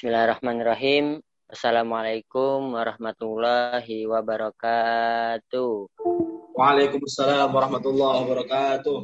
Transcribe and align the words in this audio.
Bismillahirrahmanirrahim. 0.00 1.20
Assalamualaikum 1.44 2.72
warahmatullahi 2.72 4.08
wabarakatuh. 4.08 5.92
Waalaikumsalam 6.56 7.52
warahmatullahi 7.52 8.24
wabarakatuh. 8.24 8.96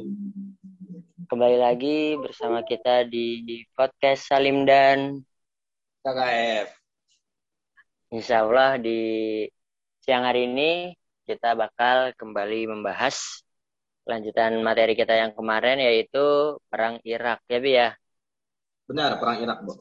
Kembali 1.29 1.57
lagi 1.61 2.17
bersama 2.17 2.65
kita 2.65 3.05
di 3.05 3.61
podcast 3.77 4.25
Salim 4.25 4.65
dan 4.65 5.21
KKF. 6.01 6.73
Insya 8.17 8.41
Allah 8.41 8.81
di 8.81 8.97
siang 10.01 10.25
hari 10.25 10.49
ini 10.49 10.97
kita 11.29 11.53
bakal 11.53 12.17
kembali 12.17 12.73
membahas 12.73 13.45
lanjutan 14.09 14.65
materi 14.65 14.97
kita 14.97 15.13
yang 15.13 15.37
kemarin 15.37 15.77
yaitu 15.77 16.57
Perang 16.73 16.97
Irak 17.05 17.45
ya 17.45 17.59
Bi 17.61 17.77
ya. 17.77 17.93
Benar, 18.89 19.21
Perang 19.21 19.45
Irak, 19.45 19.61
Bu. 19.61 19.77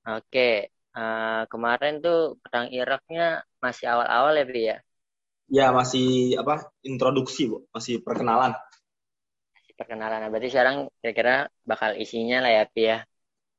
Oke, 0.00 0.72
uh, 0.96 1.44
kemarin 1.52 2.00
tuh 2.00 2.40
Perang 2.40 2.72
Iraknya 2.72 3.44
masih 3.60 3.84
awal-awal 3.84 4.32
ya 4.40 4.44
Bi 4.48 4.62
ya? 4.64 4.76
Ya, 5.50 5.66
masih 5.74 6.38
apa? 6.40 6.72
Introduksi, 6.80 7.50
Bu. 7.50 7.68
Masih 7.74 8.00
perkenalan. 8.00 8.56
Masih 9.52 9.72
perkenalan. 9.76 10.24
Nah, 10.24 10.30
berarti 10.32 10.48
sekarang 10.48 10.88
kira-kira 11.02 11.52
bakal 11.68 11.98
isinya 12.00 12.40
lah 12.40 12.52
ya 12.54 12.64
Bi 12.70 12.82
ya? 12.88 13.04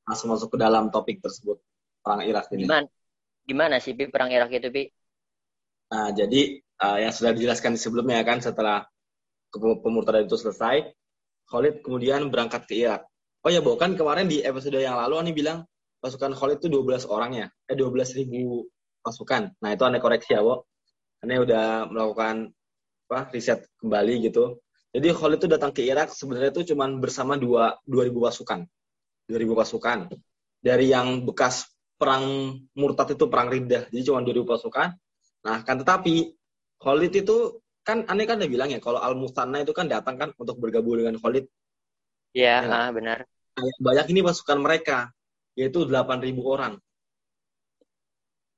Langsung 0.09 0.33
masuk 0.33 0.55
ke 0.55 0.57
dalam 0.57 0.89
topik 0.89 1.21
tersebut. 1.21 1.61
Perang 2.01 2.25
Irak 2.25 2.49
ini. 2.57 2.65
Gimana, 2.65 2.87
gimana 3.45 3.75
sih 3.77 3.93
Bi 3.93 4.09
Perang 4.09 4.33
Irak 4.33 4.49
itu 4.49 4.73
Bi? 4.73 4.89
Nah, 5.93 6.09
jadi 6.15 6.57
uh, 6.81 6.97
yang 7.05 7.13
sudah 7.13 7.37
dijelaskan 7.37 7.77
sebelumnya 7.77 8.23
kan 8.25 8.41
setelah 8.41 8.87
pemurtadan 9.53 10.25
itu 10.25 10.39
selesai, 10.39 10.89
Khalid 11.51 11.85
kemudian 11.85 12.31
berangkat 12.33 12.65
ke 12.65 12.81
Irak. 12.81 13.05
Oh 13.45 13.51
ya, 13.53 13.61
Bu, 13.61 13.77
kan 13.77 13.93
kemarin 13.93 14.25
di 14.25 14.41
episode 14.41 14.79
yang 14.79 14.97
lalu 14.97 15.21
Ani 15.21 15.31
bilang 15.35 15.67
pasukan 16.01 16.33
Khalid 16.33 16.57
itu 16.65 16.67
12 16.73 17.05
orang 17.05 17.31
ya, 17.37 17.47
eh 17.69 17.77
12 17.77 18.17
ribu 18.17 18.65
pasukan. 19.05 19.53
Nah, 19.61 19.69
itu 19.71 19.83
aneh 19.85 20.01
koreksi 20.01 20.33
ya, 20.33 20.41
Bu. 20.41 20.65
Aneh 21.21 21.37
udah 21.37 21.85
melakukan 21.87 22.49
apa, 23.07 23.29
riset 23.29 23.69
kembali 23.77 24.25
gitu. 24.25 24.57
Jadi 24.91 25.07
Khalid 25.13 25.39
itu 25.45 25.47
datang 25.47 25.71
ke 25.71 25.85
Irak 25.85 26.11
sebenarnya 26.11 26.51
itu 26.51 26.73
cuma 26.73 26.89
bersama 26.97 27.37
dua, 27.37 27.77
2000 27.85 28.17
pasukan. 28.17 28.59
2000 29.29 29.53
pasukan. 29.55 29.99
Dari 30.59 30.91
yang 30.91 31.23
bekas 31.23 31.69
perang 31.95 32.57
murtad 32.73 33.13
itu 33.13 33.29
perang 33.29 33.47
riddah, 33.53 33.87
jadi 33.93 34.01
cuma 34.11 34.25
2000 34.25 34.43
pasukan. 34.43 34.89
Nah, 35.45 35.57
kan 35.61 35.77
tetapi 35.79 36.33
Khalid 36.81 37.13
itu 37.13 37.61
kan 37.81 38.05
aneh 38.09 38.25
kan 38.25 38.37
udah 38.41 38.49
bilang 38.49 38.69
ya 38.69 38.77
kalau 38.81 39.01
Al 39.01 39.17
Mustanna 39.17 39.61
itu 39.61 39.73
kan 39.73 39.89
datang 39.89 40.17
kan 40.17 40.29
untuk 40.37 40.57
bergabung 40.57 40.97
dengan 40.97 41.17
Khalid. 41.21 41.45
Iya, 42.33 42.65
ya, 42.65 42.73
ah, 42.73 42.89
benar. 42.89 43.25
Banyak 43.81 44.09
ini 44.09 44.21
pasukan 44.25 44.59
mereka 44.63 45.11
yaitu 45.57 45.83
8.000 45.87 46.37
orang. 46.41 46.73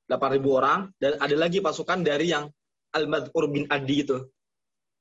8.000 0.04 0.58
orang 0.58 0.92
dan 1.00 1.16
ada 1.16 1.36
lagi 1.36 1.64
pasukan 1.64 2.04
dari 2.04 2.28
yang 2.30 2.52
Al 2.92 3.08
Madhur 3.08 3.48
bin 3.50 3.64
Adi 3.72 3.96
itu. 4.04 4.18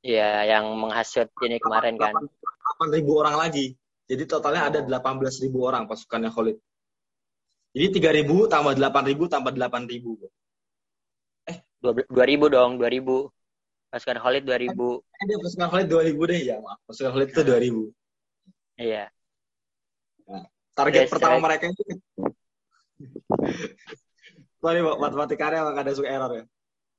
Iya, 0.04 0.48
yang 0.48 0.76
menghasut 0.76 1.32
ini 1.44 1.60
kemarin 1.60 1.96
8, 1.96 2.02
kan. 2.02 2.14
8.000 2.92 3.22
orang 3.22 3.36
lagi. 3.40 3.76
Jadi 4.04 4.24
totalnya 4.28 4.68
ada 4.68 4.80
18.000 4.84 5.48
orang 5.60 5.88
pasukannya 5.88 6.32
Khalid. 6.32 6.58
Jadi 7.74 7.88
3.000 8.04 8.52
tambah 8.52 8.74
8.000 8.76 9.32
tambah 9.32 9.54
8.000. 9.56 11.50
Eh, 11.52 11.58
2.000 11.82 12.52
dong, 12.52 12.80
2.000. 12.80 13.32
Pasukan 13.94 14.18
Khalid 14.26 14.44
2000. 14.50 15.06
Ada 15.06 15.34
pasukan 15.38 15.68
Khalid 15.70 15.88
2000 16.18 16.30
deh 16.34 16.42
ya, 16.50 16.58
maaf. 16.58 16.82
Pasukan 16.90 17.12
Khalid 17.14 17.30
itu 17.30 17.42
2000. 17.46 17.94
Iya. 18.82 19.06
Target 20.74 21.06
yes, 21.06 21.12
pertama 21.14 21.38
right. 21.38 21.46
mereka 21.46 21.64
itu 21.70 21.82
Sorry, 24.64 24.80
Pak, 24.80 24.96
matematikannya 24.96 25.60
emang 25.60 25.76
ada 25.76 25.92
suka 25.92 26.08
error 26.08 26.32
ya. 26.40 26.44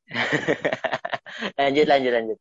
lanjut, 1.65 1.87
lanjut, 1.89 2.13
lanjut. 2.13 2.39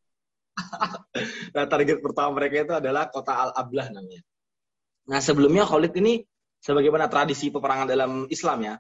nah, 1.55 1.65
target 1.65 1.97
pertama 2.03 2.29
mereka 2.35 2.55
itu 2.67 2.73
adalah 2.75 3.07
kota 3.07 3.31
Al-Ablah 3.31 3.87
namanya. 3.95 4.19
Nah, 5.07 5.23
sebelumnya 5.23 5.63
Khalid 5.63 5.95
ini 5.95 6.27
sebagaimana 6.59 7.07
tradisi 7.07 7.55
peperangan 7.55 7.87
dalam 7.87 8.27
Islam 8.27 8.67
ya, 8.67 8.75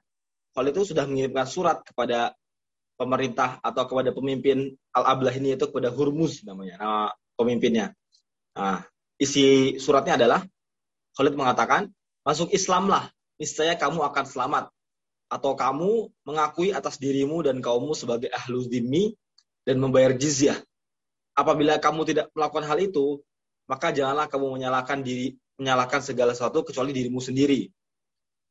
Khalid 0.51 0.73
itu 0.75 0.91
sudah 0.91 1.07
mengirimkan 1.07 1.47
surat 1.47 1.79
kepada 1.87 2.35
pemerintah 2.99 3.63
atau 3.63 3.83
kepada 3.87 4.11
pemimpin 4.11 4.75
Al-Ablah 4.93 5.33
ini 5.39 5.55
itu 5.55 5.71
kepada 5.71 5.95
Hurmuz 5.95 6.43
namanya, 6.43 6.75
nama 6.75 7.01
pemimpinnya. 7.39 7.95
Nah, 8.59 8.83
isi 9.15 9.79
suratnya 9.79 10.19
adalah 10.19 10.43
Khalid 11.15 11.39
mengatakan, 11.39 11.89
masuk 12.23 12.51
Islamlah, 12.55 13.11
niscaya 13.37 13.75
kamu 13.75 14.03
akan 14.11 14.25
selamat. 14.25 14.65
Atau 15.31 15.57
kamu 15.57 16.13
mengakui 16.27 16.71
atas 16.75 16.99
dirimu 17.01 17.41
dan 17.41 17.59
kaummu 17.59 17.97
sebagai 17.97 18.29
ahlu 18.31 18.63
dhimmi 18.67 19.15
dan 19.65 19.79
membayar 19.79 20.13
jizyah. 20.13 20.59
Apabila 21.33 21.81
kamu 21.81 22.05
tidak 22.05 22.25
melakukan 22.37 22.69
hal 22.69 22.77
itu, 22.77 23.19
maka 23.65 23.89
janganlah 23.89 24.29
kamu 24.29 24.59
menyalahkan 24.59 25.01
diri, 25.01 25.33
menyalahkan 25.57 26.05
segala 26.05 26.37
sesuatu 26.37 26.61
kecuali 26.61 26.93
dirimu 26.93 27.17
sendiri. 27.17 27.65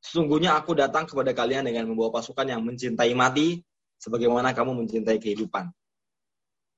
Sesungguhnya 0.03 0.59
aku 0.59 0.75
datang 0.75 1.07
kepada 1.07 1.31
kalian 1.31 1.63
dengan 1.63 1.87
membawa 1.87 2.19
pasukan 2.19 2.43
yang 2.43 2.67
mencintai 2.67 3.15
mati 3.15 3.63
sebagaimana 4.03 4.51
kamu 4.51 4.83
mencintai 4.83 5.23
kehidupan. 5.23 5.71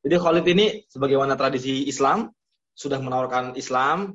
Jadi 0.05 0.17
Khalid 0.21 0.47
ini 0.53 0.67
sebagaimana 0.93 1.33
tradisi 1.33 1.89
Islam 1.89 2.29
sudah 2.77 3.01
menawarkan 3.01 3.57
Islam 3.57 4.13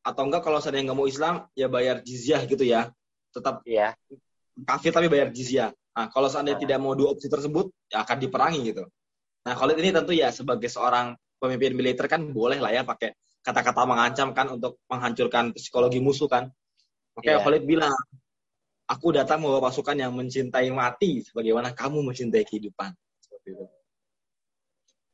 atau 0.00 0.22
enggak 0.24 0.42
kalau 0.44 0.58
saya 0.58 0.80
nggak 0.80 0.96
mau 0.96 1.08
Islam 1.08 1.46
ya 1.52 1.68
bayar 1.68 2.00
jizyah 2.00 2.42
gitu 2.48 2.64
ya. 2.64 2.88
Tetap 3.30 3.62
ya. 3.68 3.94
kafir 4.66 4.92
tapi 4.92 5.08
bayar 5.08 5.30
jizyah. 5.30 5.70
Nah, 5.96 6.06
kalau 6.10 6.28
seandainya 6.28 6.58
nah. 6.58 6.62
tidak 6.64 6.78
mau 6.80 6.92
dua 6.96 7.12
opsi 7.12 7.26
tersebut 7.28 7.72
ya 7.92 8.02
akan 8.04 8.16
diperangi 8.20 8.60
gitu. 8.72 8.84
Nah, 9.44 9.54
Khalid 9.56 9.76
ini 9.80 9.90
tentu 9.92 10.12
ya 10.12 10.28
sebagai 10.32 10.68
seorang 10.68 11.16
pemimpin 11.40 11.72
militer 11.72 12.04
kan 12.08 12.20
boleh 12.28 12.60
lah 12.60 12.72
ya 12.72 12.82
pakai 12.84 13.16
kata-kata 13.40 13.88
mengancam 13.88 14.36
kan 14.36 14.52
untuk 14.52 14.80
menghancurkan 14.88 15.56
psikologi 15.56 16.00
musuh 16.00 16.28
kan. 16.28 16.52
Makanya 17.16 17.40
yeah. 17.40 17.44
Khalid 17.44 17.64
bilang, 17.64 17.94
Aku 18.90 19.14
datang 19.14 19.38
membawa 19.38 19.70
pasukan 19.70 19.94
yang 19.94 20.10
mencintai 20.10 20.66
mati 20.74 21.22
sebagaimana 21.22 21.70
kamu 21.70 22.10
mencintai 22.10 22.42
kehidupan. 22.42 22.90
Seperti 23.22 23.54
itu. 23.54 23.64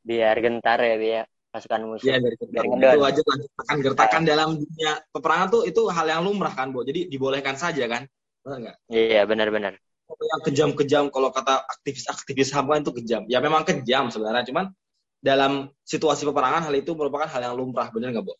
Biar 0.01 0.33
gentar 0.41 0.81
ya, 0.81 0.97
biar 0.97 1.25
pasukan 1.57 1.79
musuh. 1.89 2.05
Iya, 2.05 2.21
gentar. 2.21 2.63
Biar 2.77 2.95
itu 2.95 3.01
aja 3.01 3.21
akan 3.65 3.77
gertakan 3.81 4.21
nah. 4.21 4.29
dalam 4.29 4.49
dunia 4.61 4.91
peperangan 5.09 5.47
tuh 5.49 5.61
itu 5.65 5.81
hal 5.89 6.05
yang 6.05 6.21
lumrah 6.21 6.53
kan, 6.53 6.69
Bu. 6.69 6.85
Jadi 6.85 7.09
dibolehkan 7.09 7.57
saja 7.57 7.89
kan? 7.89 8.05
Benar 8.45 8.57
nggak? 8.61 8.75
Iya, 8.93 9.21
benar-benar. 9.25 9.73
Yang 10.07 10.41
kejam-kejam 10.47 11.11
kalau 11.11 11.33
kata 11.33 11.65
aktivis-aktivis 11.67 12.53
HAM 12.53 12.69
kan 12.69 12.79
itu 12.85 12.93
kejam. 13.03 13.21
Ya 13.27 13.41
memang 13.41 13.65
kejam 13.65 14.13
sebenarnya, 14.13 14.45
cuman 14.47 14.71
dalam 15.19 15.73
situasi 15.83 16.23
peperangan 16.23 16.69
hal 16.69 16.75
itu 16.77 16.93
merupakan 16.93 17.27
hal 17.27 17.41
yang 17.41 17.57
lumrah, 17.57 17.89
benar 17.89 18.13
nggak, 18.13 18.23
Bu? 18.23 18.37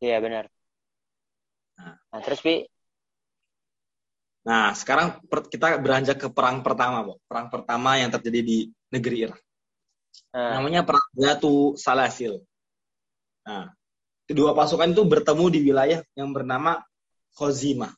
Iya, 0.00 0.22
benar. 0.22 0.46
Nah, 1.76 1.98
nah 2.14 2.20
terus 2.22 2.40
Bi, 2.40 2.62
Nah, 4.48 4.72
sekarang 4.72 5.20
kita 5.52 5.76
beranjak 5.76 6.16
ke 6.16 6.28
perang 6.32 6.64
pertama, 6.64 7.04
Bu. 7.04 7.20
Perang 7.28 7.52
pertama 7.52 8.00
yang 8.00 8.08
terjadi 8.08 8.40
di 8.40 8.58
negeri 8.88 9.28
Irak. 9.28 9.40
Hmm. 10.32 10.60
Namanya 10.60 10.84
Perang 10.84 11.08
Batu 11.16 11.74
Salasil. 11.78 12.42
Nah, 13.48 13.72
kedua 14.28 14.52
pasukan 14.52 14.92
itu 14.92 15.02
bertemu 15.08 15.44
di 15.48 15.58
wilayah 15.64 16.00
yang 16.12 16.36
bernama 16.36 16.84
Khozimah. 17.36 17.92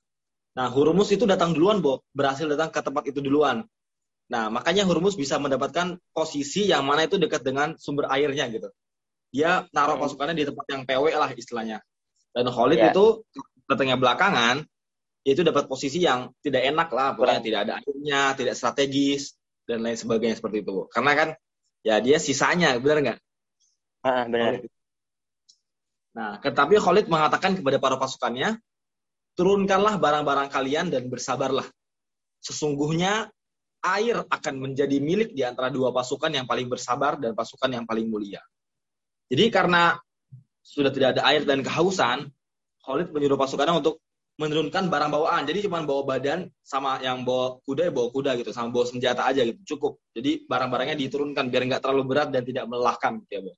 Nah, 0.55 0.67
Hurmus 0.71 1.11
itu 1.15 1.27
datang 1.27 1.55
duluan, 1.55 1.83
Bu. 1.83 2.03
Berhasil 2.15 2.47
datang 2.47 2.71
ke 2.71 2.81
tempat 2.83 3.07
itu 3.07 3.19
duluan. 3.23 3.67
Nah, 4.31 4.47
makanya 4.47 4.87
Hurmus 4.87 5.19
bisa 5.19 5.43
mendapatkan 5.43 5.99
posisi 6.15 6.71
yang 6.71 6.87
mana 6.87 7.07
itu 7.07 7.19
dekat 7.19 7.43
dengan 7.43 7.75
sumber 7.79 8.07
airnya 8.15 8.47
gitu. 8.47 8.71
Dia 9.35 9.67
naruh 9.75 9.99
hmm. 9.99 10.05
pasukannya 10.07 10.35
di 10.39 10.47
tempat 10.47 10.67
yang 10.71 10.83
PW 10.87 11.05
lah 11.19 11.31
istilahnya. 11.35 11.79
Dan 12.31 12.47
Khalid 12.47 12.79
yeah. 12.79 12.91
itu 12.95 13.27
datangnya 13.67 13.99
belakangan, 13.99 14.63
itu 15.27 15.43
dapat 15.43 15.67
posisi 15.67 16.03
yang 16.03 16.31
tidak 16.43 16.63
enak 16.63 16.89
lah, 16.95 17.15
pokoknya 17.19 17.43
tidak 17.43 17.61
ada 17.67 17.73
airnya, 17.83 18.23
tidak 18.39 18.55
strategis 18.55 19.35
dan 19.67 19.83
lain 19.83 19.99
sebagainya 19.99 20.39
seperti 20.39 20.63
itu. 20.63 20.87
Karena 20.91 21.13
kan 21.15 21.29
ya 21.87 21.99
dia 22.01 22.17
sisanya, 22.21 22.77
benar 22.81 22.99
nggak? 23.01 23.19
Ah, 24.05 24.25
benar. 24.29 24.65
Nah, 26.11 26.33
tetapi 26.43 26.81
Khalid 26.81 27.07
mengatakan 27.07 27.55
kepada 27.55 27.79
para 27.79 27.97
pasukannya, 28.01 28.59
turunkanlah 29.39 29.97
barang-barang 30.01 30.49
kalian 30.51 30.91
dan 30.91 31.07
bersabarlah. 31.07 31.65
Sesungguhnya 32.43 33.31
air 33.81 34.21
akan 34.29 34.55
menjadi 34.61 35.01
milik 35.01 35.33
di 35.33 35.41
antara 35.47 35.73
dua 35.73 35.95
pasukan 35.95 36.29
yang 36.29 36.45
paling 36.45 36.69
bersabar 36.69 37.17
dan 37.17 37.33
pasukan 37.33 37.71
yang 37.73 37.85
paling 37.89 38.09
mulia. 38.11 38.43
Jadi 39.31 39.49
karena 39.49 39.97
sudah 40.61 40.91
tidak 40.93 41.17
ada 41.17 41.23
air 41.31 41.47
dan 41.47 41.63
kehausan, 41.65 42.29
Khalid 42.85 43.15
menyuruh 43.15 43.39
pasukannya 43.39 43.81
untuk 43.81 44.03
menurunkan 44.41 44.89
barang 44.89 45.13
bawaan. 45.13 45.45
Jadi 45.45 45.69
cuma 45.69 45.85
bawa 45.85 46.17
badan 46.17 46.49
sama 46.65 46.97
yang 47.05 47.29
bawa 47.29 47.61
kuda 47.69 47.89
ya 47.89 47.93
bawa 47.93 48.09
kuda 48.09 48.31
gitu, 48.41 48.57
sama 48.57 48.73
bawa 48.73 48.89
senjata 48.89 49.29
aja 49.29 49.45
gitu, 49.45 49.77
cukup. 49.77 50.01
Jadi 50.17 50.49
barang-barangnya 50.49 50.97
diturunkan 50.97 51.53
biar 51.53 51.69
nggak 51.69 51.85
terlalu 51.85 52.09
berat 52.09 52.33
dan 52.33 52.43
tidak 52.49 52.65
melelahkan 52.65 53.21
gitu 53.21 53.33
ya, 53.37 53.41
Bu. 53.45 53.53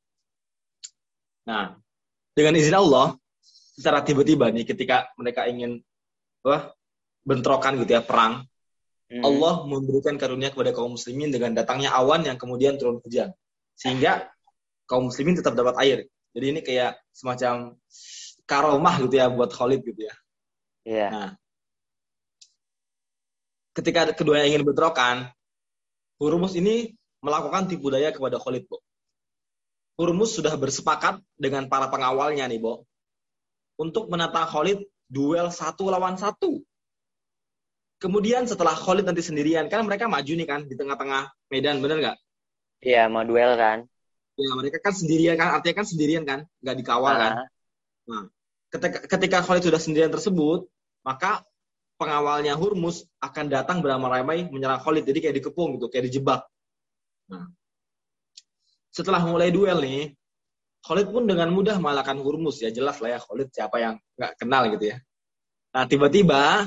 Nah, 1.46 1.64
dengan 2.34 2.54
izin 2.58 2.74
Allah, 2.74 3.14
secara 3.78 4.02
tiba-tiba 4.02 4.50
nih 4.50 4.66
ketika 4.66 5.06
mereka 5.14 5.46
ingin 5.46 5.78
wah 6.42 6.74
bentrokan 7.22 7.78
gitu 7.78 7.94
ya, 7.94 8.02
perang, 8.02 8.42
hmm. 9.06 9.22
Allah 9.22 9.62
memberikan 9.62 10.18
karunia 10.18 10.50
kepada 10.50 10.74
kaum 10.74 10.98
muslimin 10.98 11.30
dengan 11.30 11.54
datangnya 11.54 11.94
awan 11.94 12.26
yang 12.26 12.34
kemudian 12.34 12.74
turun 12.74 12.98
hujan. 12.98 13.30
Sehingga 13.78 14.26
kaum 14.90 15.14
muslimin 15.14 15.38
tetap 15.38 15.54
dapat 15.54 15.78
air. 15.78 15.98
Jadi 16.34 16.46
ini 16.58 16.60
kayak 16.66 16.98
semacam 17.14 17.78
karomah 18.50 18.94
gitu 19.06 19.14
ya 19.14 19.30
buat 19.30 19.54
Khalid 19.54 19.86
gitu 19.86 20.10
ya. 20.10 20.14
Iya. 20.82 20.98
Yeah. 20.98 21.10
Nah, 21.10 21.30
ketika 23.72 24.12
keduanya 24.12 24.46
ingin 24.48 24.64
bentrokan, 24.66 25.32
Hurmus 26.20 26.54
ini 26.54 26.94
melakukan 27.24 27.66
tipu 27.66 27.90
daya 27.90 28.14
kepada 28.14 28.38
Khalid, 28.38 28.68
Bo. 28.68 28.78
Hurmus 29.98 30.38
sudah 30.38 30.54
bersepakat 30.54 31.20
dengan 31.36 31.66
para 31.66 31.88
pengawalnya 31.88 32.46
nih, 32.46 32.60
Bo. 32.62 32.86
Untuk 33.80 34.06
menata 34.12 34.46
Khalid 34.46 34.84
duel 35.10 35.50
satu 35.50 35.90
lawan 35.90 36.14
satu. 36.14 36.62
Kemudian 37.98 38.46
setelah 38.50 38.74
Khalid 38.74 39.06
nanti 39.06 39.22
sendirian, 39.22 39.70
kan 39.70 39.86
mereka 39.86 40.10
maju 40.10 40.32
nih 40.34 40.48
kan 40.48 40.60
di 40.66 40.74
tengah-tengah 40.74 41.30
medan, 41.50 41.78
bener 41.78 41.98
nggak? 42.02 42.18
Iya, 42.82 43.06
mau 43.06 43.22
duel 43.22 43.54
kan. 43.54 43.86
Ya, 44.34 44.50
mereka 44.58 44.82
kan 44.82 44.94
sendirian 44.96 45.38
kan, 45.38 45.54
artinya 45.54 45.76
kan 45.82 45.86
sendirian 45.86 46.24
kan, 46.26 46.40
nggak 46.64 46.76
dikawal 46.82 47.14
uh 47.14 47.14
-huh. 47.14 47.22
kan. 47.22 47.32
Nah, 48.10 48.24
ketika, 48.72 48.98
ketika 49.04 49.38
Khalid 49.44 49.68
sudah 49.68 49.80
sendirian 49.80 50.12
tersebut, 50.12 50.66
maka 51.04 51.44
pengawalnya 52.00 52.56
Hurmus 52.56 53.04
akan 53.20 53.46
datang 53.52 53.84
beramai-ramai 53.84 54.48
menyerang 54.48 54.80
Khalid. 54.80 55.04
Jadi 55.04 55.18
kayak 55.20 55.36
dikepung 55.38 55.76
gitu, 55.78 55.92
kayak 55.92 56.08
dijebak. 56.08 56.42
Nah, 57.28 57.46
setelah 58.90 59.22
mulai 59.22 59.52
duel 59.52 59.78
nih, 59.80 60.16
Khalid 60.82 61.14
pun 61.14 61.24
dengan 61.30 61.48
mudah 61.54 61.78
mengalahkan 61.78 62.18
Hurmus. 62.18 62.58
Ya 62.58 62.74
jelas 62.74 62.98
lah 62.98 63.16
ya 63.16 63.20
Khalid 63.22 63.48
siapa 63.54 63.76
yang 63.78 63.94
nggak 64.18 64.32
kenal 64.34 64.66
gitu 64.74 64.90
ya. 64.90 64.96
Nah 65.72 65.86
tiba-tiba 65.86 66.66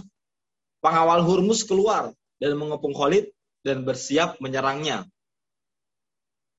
pengawal 0.79 1.19
Hurmus 1.21 1.67
keluar 1.67 2.15
dan 2.39 2.55
mengepung 2.55 2.95
Khalid 2.95 3.29
dan 3.61 3.83
bersiap 3.83 4.39
menyerangnya. 4.39 5.03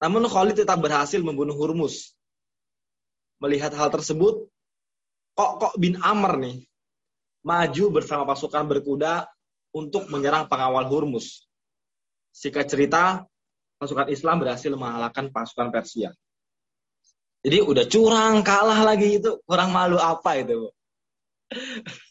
Namun 0.04 0.28
Khalid 0.28 0.60
tetap 0.60 0.78
berhasil 0.84 1.18
membunuh 1.24 1.56
Hurmus. 1.56 2.12
Melihat 3.40 3.72
hal 3.72 3.88
tersebut, 3.88 4.48
kok 5.36 5.50
kok 5.60 5.74
bin 5.76 6.00
Amr 6.00 6.40
nih 6.40 6.56
maju 7.46 7.84
bersama 8.00 8.24
pasukan 8.26 8.66
berkuda 8.66 9.28
untuk 9.76 10.08
menyerang 10.08 10.48
pengawal 10.48 10.88
Hurmus. 10.88 11.44
Singkat 12.32 12.66
cerita, 12.66 13.02
pasukan 13.76 14.08
Islam 14.08 14.40
berhasil 14.40 14.72
mengalahkan 14.72 15.28
pasukan 15.28 15.68
Persia. 15.68 16.10
Jadi 17.44 17.62
udah 17.62 17.84
curang, 17.86 18.42
kalah 18.42 18.82
lagi 18.82 19.22
itu. 19.22 19.38
Kurang 19.46 19.70
malu 19.70 20.00
apa 20.00 20.40
itu, 20.40 20.66
Bu? 20.66 20.68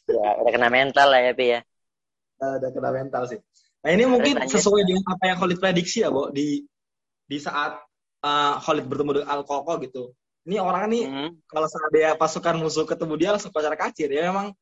Ya, 0.08 0.40
udah 0.40 0.52
kena 0.54 0.70
mental 0.72 1.12
lah 1.12 1.20
ya, 1.20 1.34
Pi 1.36 1.46
ya. 1.52 1.60
Uh, 2.40 2.56
udah 2.62 2.70
kena 2.72 2.90
mental 2.96 3.28
sih. 3.28 3.40
Nah 3.84 3.90
ini 3.92 4.08
mungkin 4.08 4.40
sesuai 4.48 4.82
dengan 4.88 5.04
apa 5.12 5.24
yang 5.28 5.38
Khalid 5.42 5.60
prediksi 5.60 6.06
ya, 6.06 6.10
Bu. 6.14 6.32
Di 6.32 6.64
di 7.28 7.38
saat 7.42 7.76
uh, 8.24 8.56
Khalid 8.64 8.88
bertemu 8.88 9.12
dengan 9.20 9.30
Al-Koko 9.36 9.76
gitu. 9.84 10.16
Ini 10.46 10.62
orang 10.62 10.94
ini 10.94 11.02
hmm. 11.10 11.30
kalau 11.50 11.66
dia 11.90 12.14
pasukan 12.14 12.62
musuh 12.62 12.86
ketemu 12.86 13.14
dia 13.18 13.30
langsung 13.34 13.50
pacar 13.50 13.74
kacir. 13.74 14.10
Ya 14.14 14.30
memang 14.30 14.54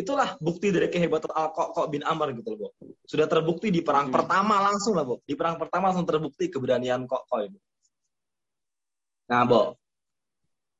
Itulah 0.00 0.40
bukti 0.40 0.72
dari 0.72 0.88
kehebatan 0.88 1.28
Al-Qoq 1.28 1.76
bin 1.92 2.00
Amr 2.00 2.32
gitu 2.32 2.56
loh, 2.56 2.72
Bu. 2.80 2.96
Sudah 3.04 3.28
terbukti 3.28 3.68
di 3.68 3.84
perang 3.84 4.08
hmm. 4.08 4.16
pertama 4.16 4.56
langsung 4.64 4.96
lah, 4.96 5.04
Bu. 5.04 5.20
Di 5.28 5.36
perang 5.36 5.60
pertama 5.60 5.92
langsung 5.92 6.08
terbukti 6.08 6.48
keberanian 6.48 7.04
Qoq 7.04 7.28
itu. 7.44 7.58
Nah, 9.28 9.44
Bu. 9.44 9.76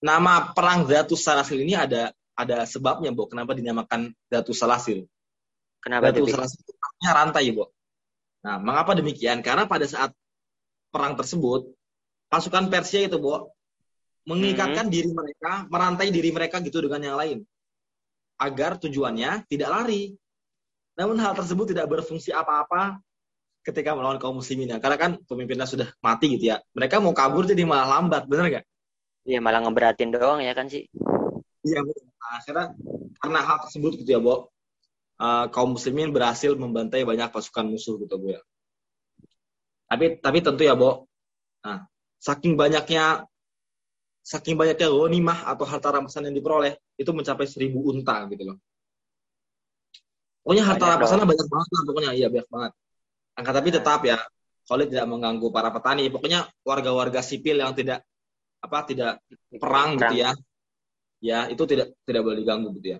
Nama 0.01 0.57
perang 0.57 0.89
Zatus 0.89 1.21
Salasil 1.21 1.61
ini 1.61 1.77
ada 1.77 2.17
ada 2.33 2.65
sebabnya, 2.65 3.13
Bu. 3.13 3.29
Kenapa 3.29 3.53
dinamakan 3.53 4.15
Zatus 4.33 4.57
Salasil? 4.57 5.05
Kenapa 5.85 6.17
Zatus 6.17 6.33
Salasil 6.33 6.59
itu 6.65 6.73
artinya 6.73 7.11
rantai, 7.13 7.45
Bu. 7.53 7.69
Nah, 8.41 8.57
mengapa 8.57 8.97
demikian? 8.97 9.45
Karena 9.45 9.69
pada 9.69 9.85
saat 9.85 10.17
perang 10.89 11.13
tersebut, 11.13 11.69
pasukan 12.33 12.73
Persia 12.73 13.05
itu, 13.05 13.21
Bu, 13.21 13.53
mengikatkan 14.29 14.87
hmm. 14.89 14.95
diri 14.95 15.11
mereka, 15.13 15.53
merantai 15.69 16.09
diri 16.13 16.31
mereka 16.31 16.61
gitu 16.61 16.85
dengan 16.85 17.01
yang 17.01 17.17
lain 17.19 17.39
agar 18.41 18.81
tujuannya 18.81 19.45
tidak 19.47 19.69
lari. 19.69 20.17
Namun 20.97 21.21
hal 21.21 21.37
tersebut 21.37 21.77
tidak 21.77 21.87
berfungsi 21.93 22.33
apa-apa 22.33 23.01
ketika 23.61 23.93
melawan 23.93 24.17
kaum 24.17 24.41
muslimin 24.41 24.73
ya. 24.73 24.79
Karena 24.81 24.97
kan 24.97 25.11
pemimpinnya 25.29 25.69
sudah 25.69 25.93
mati 26.01 26.41
gitu 26.41 26.57
ya. 26.57 26.65
Mereka 26.73 27.05
mau 27.05 27.13
kabur 27.13 27.45
jadi 27.45 27.63
malah 27.69 28.01
lambat, 28.01 28.25
bener 28.25 28.49
nggak? 28.49 28.67
Iya 29.29 29.39
malah 29.45 29.61
ngeberatin 29.61 30.17
doang 30.17 30.41
ya 30.41 30.57
kan 30.57 30.73
sih. 30.73 30.89
Iya 31.61 31.85
betul. 31.85 32.09
Nah, 32.09 32.33
akhirnya 32.41 32.67
karena 33.21 33.41
hal 33.45 33.59
tersebut 33.69 33.93
gitu 34.01 34.11
ya, 34.17 34.21
Bo. 34.21 34.49
Uh, 35.21 35.53
kaum 35.53 35.77
muslimin 35.77 36.17
berhasil 36.17 36.57
membantai 36.57 37.05
banyak 37.05 37.29
pasukan 37.29 37.69
musuh 37.69 38.01
gitu, 38.01 38.17
Bu 38.17 38.33
ya. 38.33 38.41
Tapi 39.93 40.17
tapi 40.25 40.39
tentu 40.41 40.65
ya, 40.65 40.73
Bo. 40.73 41.05
Nah, 41.61 41.85
saking 42.17 42.57
banyaknya 42.57 43.29
saking 44.31 44.55
banyaknya 44.55 44.87
ghanimah 44.87 45.51
atau 45.51 45.67
harta 45.67 45.91
rampasan 45.91 46.31
yang 46.31 46.39
diperoleh 46.39 46.79
itu 46.95 47.11
mencapai 47.11 47.51
seribu 47.51 47.83
unta 47.91 48.31
gitu 48.31 48.55
loh. 48.55 48.57
Pokoknya 50.47 50.65
harta 50.71 50.85
rampasannya 50.95 51.27
banyak 51.27 51.49
banget 51.51 51.69
lah 51.75 51.83
pokoknya 51.83 52.11
iya 52.15 52.27
banyak 52.31 52.47
banget. 52.47 52.73
Angka 53.35 53.51
tapi 53.51 53.69
tetap 53.75 54.01
ya 54.07 54.19
Khalid 54.71 54.95
tidak 54.95 55.11
mengganggu 55.11 55.47
para 55.51 55.75
petani. 55.75 56.07
Pokoknya 56.15 56.47
warga-warga 56.63 57.27
sipil 57.27 57.59
yang 57.59 57.75
tidak 57.75 58.07
apa 58.63 58.79
tidak 58.87 59.19
perang, 59.59 59.99
perang 59.99 60.15
gitu 60.15 60.15
ya. 60.23 60.31
Ya, 61.21 61.39
itu 61.53 61.67
tidak 61.67 61.93
tidak 62.07 62.23
boleh 62.23 62.39
diganggu 62.39 62.71
gitu 62.79 62.97
ya. 62.97 62.99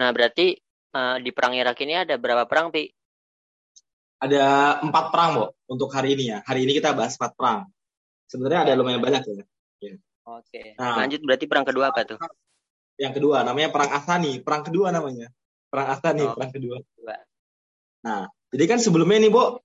Nah, 0.00 0.10
berarti 0.16 0.56
uh, 0.96 1.20
di 1.20 1.30
perang 1.30 1.54
Irak 1.54 1.76
ini 1.84 1.94
ada 2.02 2.16
berapa 2.16 2.48
perang, 2.48 2.72
Pi? 2.72 2.88
Ada 4.18 4.80
empat 4.80 5.04
perang, 5.12 5.30
Bu, 5.36 5.44
untuk 5.70 5.92
hari 5.92 6.16
ini 6.16 6.34
ya. 6.34 6.38
Hari 6.42 6.66
ini 6.66 6.72
kita 6.80 6.96
bahas 6.96 7.14
empat 7.20 7.36
perang. 7.36 7.68
Sebenarnya 8.26 8.66
ada 8.66 8.72
lumayan 8.80 9.04
banyak 9.04 9.22
ya. 9.22 9.44
Oke. 10.38 10.78
Nah, 10.78 11.02
Lanjut 11.02 11.20
berarti 11.26 11.44
perang 11.50 11.66
kedua 11.66 11.90
apa 11.90 12.06
tuh? 12.06 12.18
Yang 13.00 13.18
kedua 13.18 13.42
namanya 13.42 13.74
perang 13.74 13.90
Asani. 13.90 14.38
Perang 14.44 14.62
kedua 14.62 14.94
namanya. 14.94 15.32
Perang 15.70 15.88
Asani, 15.94 16.26
oh, 16.26 16.34
perang 16.34 16.52
kedua. 16.52 16.76
Nah, 18.02 18.26
jadi 18.50 18.64
kan 18.66 18.78
sebelumnya 18.82 19.22
nih, 19.22 19.30
Bo, 19.30 19.62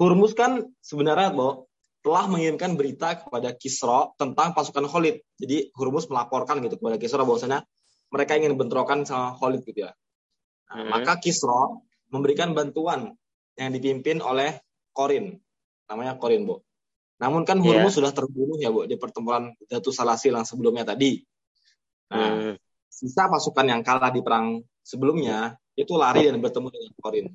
Hurmus 0.00 0.32
kan 0.32 0.64
sebenarnya, 0.80 1.32
Bo, 1.36 1.68
telah 2.02 2.26
mengirimkan 2.26 2.74
berita 2.74 3.20
kepada 3.20 3.54
Kisro 3.54 4.16
tentang 4.18 4.56
pasukan 4.56 4.88
Khalid. 4.88 5.22
Jadi 5.38 5.70
Hurmus 5.76 6.10
melaporkan 6.10 6.58
gitu 6.64 6.80
kepada 6.80 6.98
Kisro 6.98 7.22
bahwasanya 7.22 7.62
mereka 8.10 8.34
ingin 8.34 8.58
bentrokan 8.58 9.06
sama 9.06 9.38
Khalid 9.38 9.62
gitu 9.62 9.86
ya. 9.86 9.92
Nah, 10.72 10.76
hmm. 10.82 10.88
Maka 10.90 11.20
Kisro 11.22 11.86
memberikan 12.10 12.56
bantuan 12.56 13.14
yang 13.54 13.70
dipimpin 13.70 14.18
oleh 14.24 14.58
Korin. 14.90 15.36
Namanya 15.86 16.16
Korin, 16.18 16.48
Bo. 16.48 16.64
Namun 17.22 17.46
kan 17.46 17.62
Hurmus 17.62 17.94
yeah. 17.94 17.98
sudah 18.02 18.10
terbunuh 18.10 18.58
ya 18.58 18.74
Bu 18.74 18.90
di 18.90 18.98
pertempuran 18.98 19.54
Datu 19.70 19.94
Salasil 19.94 20.34
yang 20.34 20.42
sebelumnya 20.42 20.82
tadi. 20.82 21.22
Nah, 22.10 22.50
hmm. 22.50 22.54
sisa 22.90 23.30
pasukan 23.30 23.62
yang 23.62 23.86
kalah 23.86 24.10
di 24.10 24.20
perang 24.26 24.58
sebelumnya 24.82 25.54
itu 25.78 25.94
lari 25.94 26.26
dan 26.26 26.42
bertemu 26.42 26.68
dengan 26.74 26.92
Korin. 26.98 27.26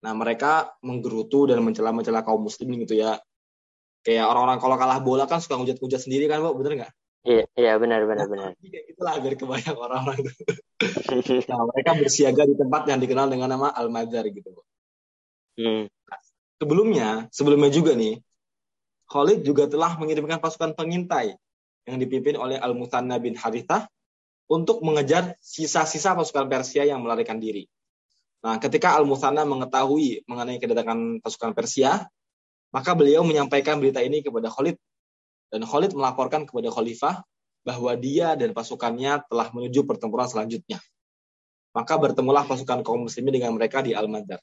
Nah, 0.00 0.12
mereka 0.16 0.72
menggerutu 0.80 1.44
dan 1.44 1.60
mencela-mencela 1.60 2.24
kaum 2.24 2.40
muslimin 2.40 2.88
gitu 2.88 2.96
ya. 2.96 3.20
Kayak 4.00 4.32
orang-orang 4.32 4.56
kalau 4.56 4.76
kalah 4.80 4.98
bola 5.04 5.28
kan 5.28 5.44
suka 5.44 5.60
ngujat-ngujat 5.60 6.08
sendiri 6.08 6.24
kan, 6.24 6.40
Bu, 6.40 6.56
bener 6.56 6.72
nggak? 6.80 6.92
Iya, 7.20 7.44
iya 7.52 7.76
benar 7.76 8.08
benar 8.08 8.32
nah, 8.32 8.32
benar. 8.32 8.50
Itulah 8.64 9.12
agar 9.20 9.32
kebayang 9.36 9.76
orang-orang 9.76 10.24
itu. 10.24 10.32
nah, 11.52 11.68
mereka 11.68 11.90
bersiaga 12.00 12.48
di 12.48 12.56
tempat 12.56 12.88
yang 12.88 12.96
dikenal 12.96 13.28
dengan 13.28 13.52
nama 13.52 13.68
Al-Madar 13.76 14.24
gitu, 14.32 14.48
Bu. 14.56 14.62
Hmm. 15.60 15.84
Nah, 15.84 16.20
sebelumnya, 16.56 17.08
sebelumnya 17.28 17.68
juga 17.68 17.92
nih, 17.92 18.24
Khalid 19.10 19.42
juga 19.42 19.66
telah 19.66 19.98
mengirimkan 19.98 20.38
pasukan 20.38 20.78
pengintai 20.78 21.34
yang 21.84 21.98
dipimpin 21.98 22.38
oleh 22.38 22.56
Al-Musanna 22.62 23.18
bin 23.18 23.34
Harithah 23.34 23.90
untuk 24.46 24.86
mengejar 24.86 25.34
sisa-sisa 25.42 26.14
pasukan 26.14 26.46
Persia 26.46 26.86
yang 26.86 27.02
melarikan 27.02 27.42
diri. 27.42 27.66
Nah, 28.46 28.62
ketika 28.62 28.94
Al-Musanna 28.94 29.42
mengetahui 29.42 30.22
mengenai 30.30 30.62
kedatangan 30.62 31.18
pasukan 31.20 31.52
Persia, 31.52 32.06
maka 32.70 32.94
beliau 32.94 33.26
menyampaikan 33.26 33.82
berita 33.82 33.98
ini 33.98 34.22
kepada 34.22 34.46
Khalid. 34.46 34.78
Dan 35.50 35.66
Khalid 35.66 35.98
melaporkan 35.98 36.46
kepada 36.46 36.70
Khalifah 36.70 37.26
bahwa 37.66 37.92
dia 37.98 38.38
dan 38.38 38.54
pasukannya 38.54 39.26
telah 39.26 39.50
menuju 39.50 39.84
pertempuran 39.84 40.30
selanjutnya. 40.30 40.78
Maka 41.74 41.98
bertemulah 41.98 42.46
pasukan 42.46 42.86
kaum 42.86 43.10
muslimin 43.10 43.42
dengan 43.42 43.52
mereka 43.58 43.82
di 43.82 43.94
Al-Madar. 43.94 44.38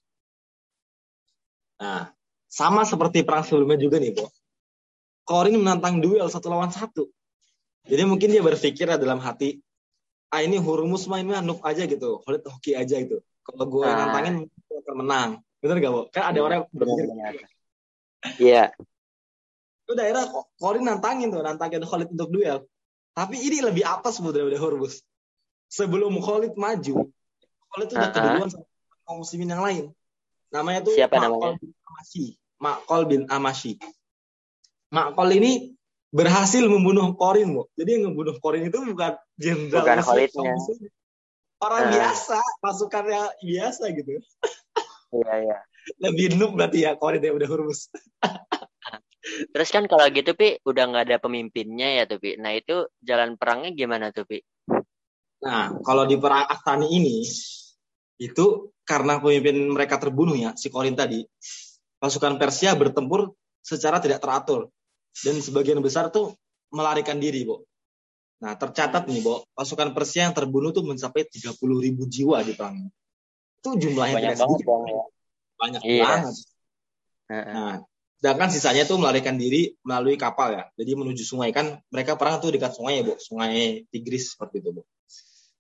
Nah, 1.80 2.12
sama 2.48 2.84
seperti 2.84 3.24
perang 3.24 3.44
sebelumnya 3.48 3.80
juga 3.80 4.00
nih, 4.00 4.12
Bo. 4.16 4.28
Korin 5.28 5.60
menantang 5.60 6.00
duel 6.00 6.32
satu 6.32 6.48
lawan 6.48 6.72
satu. 6.72 7.12
Jadi 7.84 8.04
mungkin 8.08 8.32
dia 8.32 8.40
berpikir 8.40 8.88
dalam 8.88 9.20
hati, 9.20 9.60
ah 10.32 10.40
ini 10.40 10.56
Hurmus 10.56 11.08
main 11.12 11.28
mah 11.28 11.44
noob 11.44 11.60
aja 11.68 11.84
gitu, 11.84 12.24
Khalid 12.24 12.48
hoki 12.48 12.80
aja 12.80 12.96
gitu. 13.00 13.20
Kalau 13.44 13.68
gue 13.68 13.84
nah. 13.84 14.08
nantangin, 14.08 14.48
gue 14.48 14.78
akan 14.88 14.96
menang. 15.04 15.30
Bener 15.60 15.76
gak, 15.84 15.92
Bu? 15.92 16.02
Kan 16.12 16.24
ada 16.32 16.40
orang 16.40 16.56
yang 16.64 16.68
berpikir 16.72 17.06
gitu. 17.12 17.48
Iya. 18.40 18.64
Itu 19.88 19.94
daerah 19.96 20.28
Korin 20.60 20.84
nantangin 20.88 21.32
tuh, 21.32 21.44
nantangin 21.44 21.84
Khalid 21.84 22.12
untuk 22.12 22.32
duel. 22.32 22.64
Tapi 23.12 23.36
ini 23.40 23.64
lebih 23.64 23.84
atas 23.84 24.20
sebenarnya 24.20 24.52
dari 24.52 24.60
Hurmus. 24.60 25.04
Sebelum 25.68 26.16
Khalid 26.24 26.56
maju, 26.56 27.12
Khalid 27.76 27.88
tuh 27.92 27.96
udah 28.00 28.04
uh 28.04 28.12
-huh. 28.12 28.16
keduluan 28.16 28.50
sama 28.52 28.66
kaum 29.08 29.18
muslimin 29.24 29.52
yang 29.52 29.64
lain. 29.64 29.86
Namanya 30.52 30.80
tuh 30.84 30.96
Siapa 30.96 31.20
Makol 31.20 31.28
namanya? 31.28 31.56
bin 31.60 31.72
Amashi. 31.84 32.26
Makol 32.60 33.02
bin 33.08 33.22
Amashi. 33.28 33.74
Makol 34.88 35.30
ini 35.36 35.76
berhasil 36.16 36.64
membunuh 36.64 37.12
Korin, 37.20 37.52
Bu. 37.52 37.68
Jadi 37.76 38.00
yang 38.00 38.14
membunuh 38.14 38.40
Korin 38.40 38.72
itu 38.72 38.80
bukan 38.80 39.20
jenderal 39.36 39.84
Bukan 39.84 40.00
Khalidnya. 40.04 40.54
Orang 41.58 41.84
Ah. 41.90 41.92
biasa, 41.92 42.40
pasukannya 42.64 43.22
biasa 43.42 43.84
gitu. 43.92 44.22
Iya, 45.12 45.34
iya. 45.44 45.58
Lebih 46.04 46.38
noob 46.40 46.56
berarti 46.56 46.88
ya 46.88 46.96
Korin 46.96 47.20
ya 47.20 47.34
udah 47.36 47.48
hurus. 47.50 47.92
Terus 49.28 49.70
kan 49.76 49.84
kalau 49.92 50.08
gitu, 50.08 50.32
Pi, 50.38 50.56
udah 50.64 50.84
nggak 50.88 51.06
ada 51.12 51.18
pemimpinnya 51.20 52.00
ya 52.00 52.04
tuh, 52.08 52.24
Pi. 52.24 52.40
Nah, 52.40 52.56
itu 52.56 52.88
jalan 53.04 53.36
perangnya 53.36 53.76
gimana 53.76 54.16
tuh, 54.16 54.24
Pi? 54.24 54.40
Nah, 55.44 55.76
kalau 55.84 56.08
di 56.08 56.16
perang 56.16 56.48
Astani 56.48 56.88
ini 56.96 57.28
itu 58.24 58.72
karena 58.88 59.20
pemimpin 59.20 59.68
mereka 59.68 60.00
terbunuh 60.00 60.34
ya, 60.40 60.56
si 60.56 60.72
Korin 60.72 60.96
tadi, 60.96 61.28
pasukan 62.00 62.40
Persia 62.40 62.72
bertempur 62.80 63.36
secara 63.60 64.00
tidak 64.00 64.24
teratur 64.24 64.72
dan 65.26 65.36
sebagian 65.42 65.80
besar 65.82 66.10
tuh 66.14 66.36
melarikan 66.70 67.18
diri, 67.18 67.48
Bu. 67.48 67.64
Nah, 68.38 68.54
tercatat 68.54 69.10
nih, 69.10 69.22
Bu, 69.26 69.42
pasukan 69.58 69.96
Persia 69.98 70.30
yang 70.30 70.36
terbunuh 70.36 70.70
tuh 70.70 70.86
mencapai 70.86 71.26
30 71.26 71.58
ribu 71.82 72.06
jiwa 72.06 72.44
di 72.46 72.54
perang. 72.54 72.86
Itu 73.58 73.74
jumlahnya 73.74 74.14
Banyak 74.22 74.34
banget 74.38 74.60
sedikit, 74.62 74.68
ya. 74.70 75.04
banyak 75.58 75.82
Iya. 75.82 76.04
banget. 76.06 76.36
Nah, 77.28 77.74
sedangkan 78.22 78.50
sisanya 78.54 78.84
tuh 78.86 79.02
melarikan 79.02 79.36
diri 79.36 79.74
melalui 79.82 80.16
kapal 80.16 80.54
ya. 80.54 80.64
Jadi 80.78 80.92
menuju 80.94 81.24
sungai 81.26 81.50
kan 81.50 81.82
mereka 81.90 82.14
perang 82.14 82.38
tuh 82.38 82.54
dekat 82.54 82.78
sungai 82.78 83.02
ya, 83.02 83.04
Bu. 83.10 83.18
Sungai 83.18 83.84
Tigris 83.90 84.38
seperti 84.38 84.62
itu, 84.62 84.70
Bu. 84.78 84.82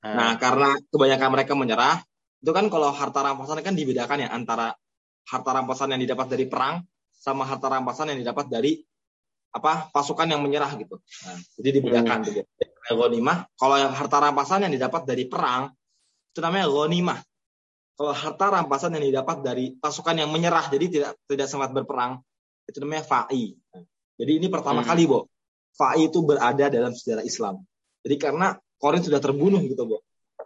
Heeh. 0.05 0.13
Nah, 0.13 0.37
karena 0.37 0.77
kebanyakan 0.93 1.29
mereka 1.33 1.53
menyerah, 1.57 2.05
itu 2.37 2.51
kan 2.53 2.69
kalau 2.69 2.93
harta 2.93 3.25
rampasan 3.25 3.65
kan 3.65 3.73
dibedakan 3.73 4.21
ya 4.21 4.29
antara 4.29 4.77
harta 5.25 5.49
rampasan 5.51 5.97
yang 5.97 6.01
didapat 6.05 6.29
dari 6.29 6.45
perang 6.45 6.85
sama 7.17 7.43
harta 7.43 7.67
rampasan 7.67 8.13
yang 8.13 8.21
didapat 8.21 8.45
dari 8.47 8.77
apa 9.57 9.89
pasukan 9.89 10.29
yang 10.29 10.41
menyerah 10.45 10.71
gitu. 10.77 11.01
Nah, 11.01 11.37
jadi 11.57 11.69
dibedakan 11.81 12.17
tuh. 12.23 12.33
Hmm. 12.45 12.95
Ghanimah, 12.97 13.51
kalau 13.59 13.75
yang 13.75 13.91
harta 13.91 14.17
rampasan 14.23 14.63
yang 14.63 14.71
didapat 14.71 15.03
dari 15.03 15.27
perang 15.27 15.73
itu 16.31 16.39
namanya 16.39 16.71
ghanimah. 16.71 17.19
Kalau 17.97 18.13
harta 18.13 18.45
rampasan 18.53 18.93
yang 18.95 19.03
didapat 19.09 19.41
dari 19.41 19.73
pasukan 19.73 20.15
yang 20.15 20.29
menyerah, 20.29 20.69
jadi 20.69 20.85
tidak 20.85 21.11
tidak 21.25 21.47
sempat 21.49 21.73
berperang, 21.73 22.21
itu 22.69 22.77
namanya 22.77 23.03
fa'i. 23.03 23.57
Nah, 23.73 23.83
jadi 24.21 24.31
ini 24.37 24.47
pertama 24.47 24.85
Hmm. 24.85 24.89
kali, 24.93 25.03
Bo. 25.09 25.25
Fa'i 25.73 26.05
itu 26.05 26.21
berada 26.21 26.69
dalam 26.69 26.93
sejarah 26.93 27.25
Islam. 27.25 27.59
Jadi 28.05 28.15
karena 28.21 28.53
Korin 28.77 29.01
sudah 29.01 29.17
terbunuh 29.17 29.59
gitu, 29.65 29.83
Bo. 29.89 29.97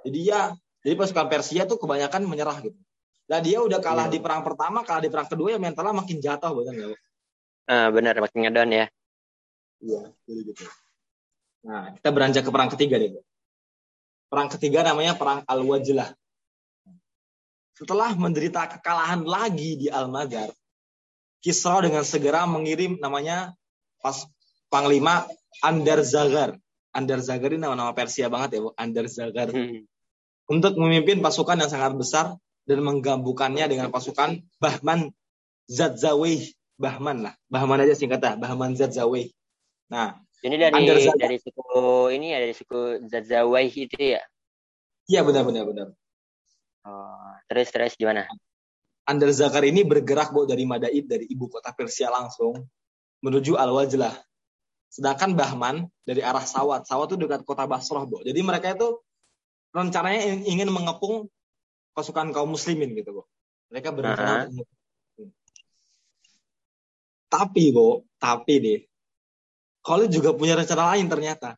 Jadi 0.01 0.31
ya, 0.31 0.55
jadi 0.81 0.95
pasukan 0.95 1.27
Persia 1.27 1.67
tuh 1.67 1.75
kebanyakan 1.77 2.23
menyerah 2.25 2.57
gitu. 2.63 2.79
Nah 3.27 3.39
dia 3.43 3.59
udah 3.61 3.79
kalah 3.83 4.07
Iya. 4.09 4.15
di 4.15 4.19
perang 4.23 4.41
pertama, 4.43 4.81
kalah 4.87 5.03
di 5.03 5.11
perang 5.11 5.27
kedua 5.27 5.55
ya 5.55 5.59
mentalnya 5.59 5.93
makin 5.93 6.17
jatuh, 6.23 6.51
nggak, 6.55 6.87
Bo? 6.89 6.95
Eh, 7.71 7.87
benar, 7.93 8.15
makin 8.19 8.39
ngedon 8.47 8.69
ya. 8.75 8.85
Iya, 9.81 10.13
jadi 10.29 10.41
gitu. 10.53 10.63
Nah, 11.65 11.93
kita 11.97 12.09
beranjak 12.13 12.43
ke 12.45 12.51
perang 12.53 12.69
ketiga 12.69 12.95
deh. 13.01 13.21
Perang 14.29 14.49
ketiga 14.49 14.85
namanya 14.85 15.17
perang 15.17 15.41
Al-Wajlah. 15.45 16.13
Setelah 17.75 18.13
menderita 18.13 18.69
kekalahan 18.77 19.25
lagi 19.25 19.75
di 19.75 19.87
Al-Mazar, 19.89 20.53
Kisra 21.41 21.81
dengan 21.81 22.05
segera 22.05 22.45
mengirim 22.45 23.01
namanya 23.01 23.57
pas 23.97 24.29
Panglima 24.69 25.25
Andar 25.65 26.05
Zagar. 26.05 26.55
Andar 26.93 27.19
Zagar 27.19 27.49
ini 27.49 27.65
nama-nama 27.65 27.91
Persia 27.97 28.29
banget 28.29 28.55
ya, 28.55 28.59
Bu. 28.61 28.69
Andar 28.77 29.09
Zagar. 29.09 29.49
Hmm. 29.49 29.83
Untuk 30.45 30.77
memimpin 30.77 31.19
pasukan 31.19 31.57
yang 31.57 31.71
sangat 31.73 31.97
besar 31.97 32.25
dan 32.69 32.79
menggabungkannya 32.85 33.65
dengan 33.65 33.89
pasukan 33.89 34.45
Bahman 34.61 35.09
Zadzawih. 35.65 36.53
Bahman 36.77 37.25
lah. 37.25 37.33
Bahman 37.49 37.81
aja 37.83 37.97
singkatnya. 37.97 38.37
Bahman 38.37 38.77
Zadzawih. 38.77 39.33
Nah, 39.91 40.15
Ini 40.41 40.55
dari 40.57 40.73
Under 40.73 40.97
Zagar. 40.97 41.19
dari 41.29 41.37
suku 41.37 41.69
ini 42.15 42.33
ya 42.33 42.39
dari 42.41 42.55
suku 42.55 42.79
Zazawai 43.05 43.67
itu 43.69 43.99
ya. 43.99 44.23
iya 45.05 45.21
benar-benar 45.21 45.67
benar. 45.67 45.87
Oh, 46.81 47.35
terus 47.45 47.69
terus 47.69 47.93
gimana? 47.93 48.25
Andar 49.05 49.29
Zakar 49.35 49.61
ini 49.67 49.83
bergerak 49.83 50.31
Bu 50.31 50.47
dari 50.47 50.63
Madaid 50.65 51.05
dari 51.05 51.25
ibu 51.29 51.45
kota 51.45 51.69
Persia 51.75 52.09
langsung 52.09 52.63
menuju 53.21 53.53
Al-Wajlah. 53.53 54.15
Sedangkan 54.89 55.35
Bahman 55.35 55.85
dari 56.01 56.23
arah 56.25 56.41
Sawat. 56.41 56.87
Sawat 56.89 57.11
itu 57.13 57.21
dekat 57.27 57.45
kota 57.45 57.67
Basrah, 57.69 58.01
Bu. 58.07 58.23
Jadi 58.23 58.39
mereka 58.41 58.73
itu 58.73 58.97
rencananya 59.71 60.19
ing- 60.25 60.47
ingin 60.57 60.69
mengepung 60.73 61.29
pasukan 61.93 62.31
kaum 62.33 62.49
muslimin 62.49 62.95
gitu, 62.97 63.19
Bu. 63.19 63.23
Mereka 63.69 63.93
berencana 63.93 64.47
Uh-huh. 64.47 64.49
untuk 64.57 64.67
Tapi, 67.31 67.63
Bu, 67.71 68.03
tapi 68.19 68.53
deh. 68.59 68.79
Khalid 69.81 70.09
juga 70.13 70.29
punya 70.37 70.53
rencana 70.53 70.93
lain 70.93 71.09
ternyata. 71.09 71.57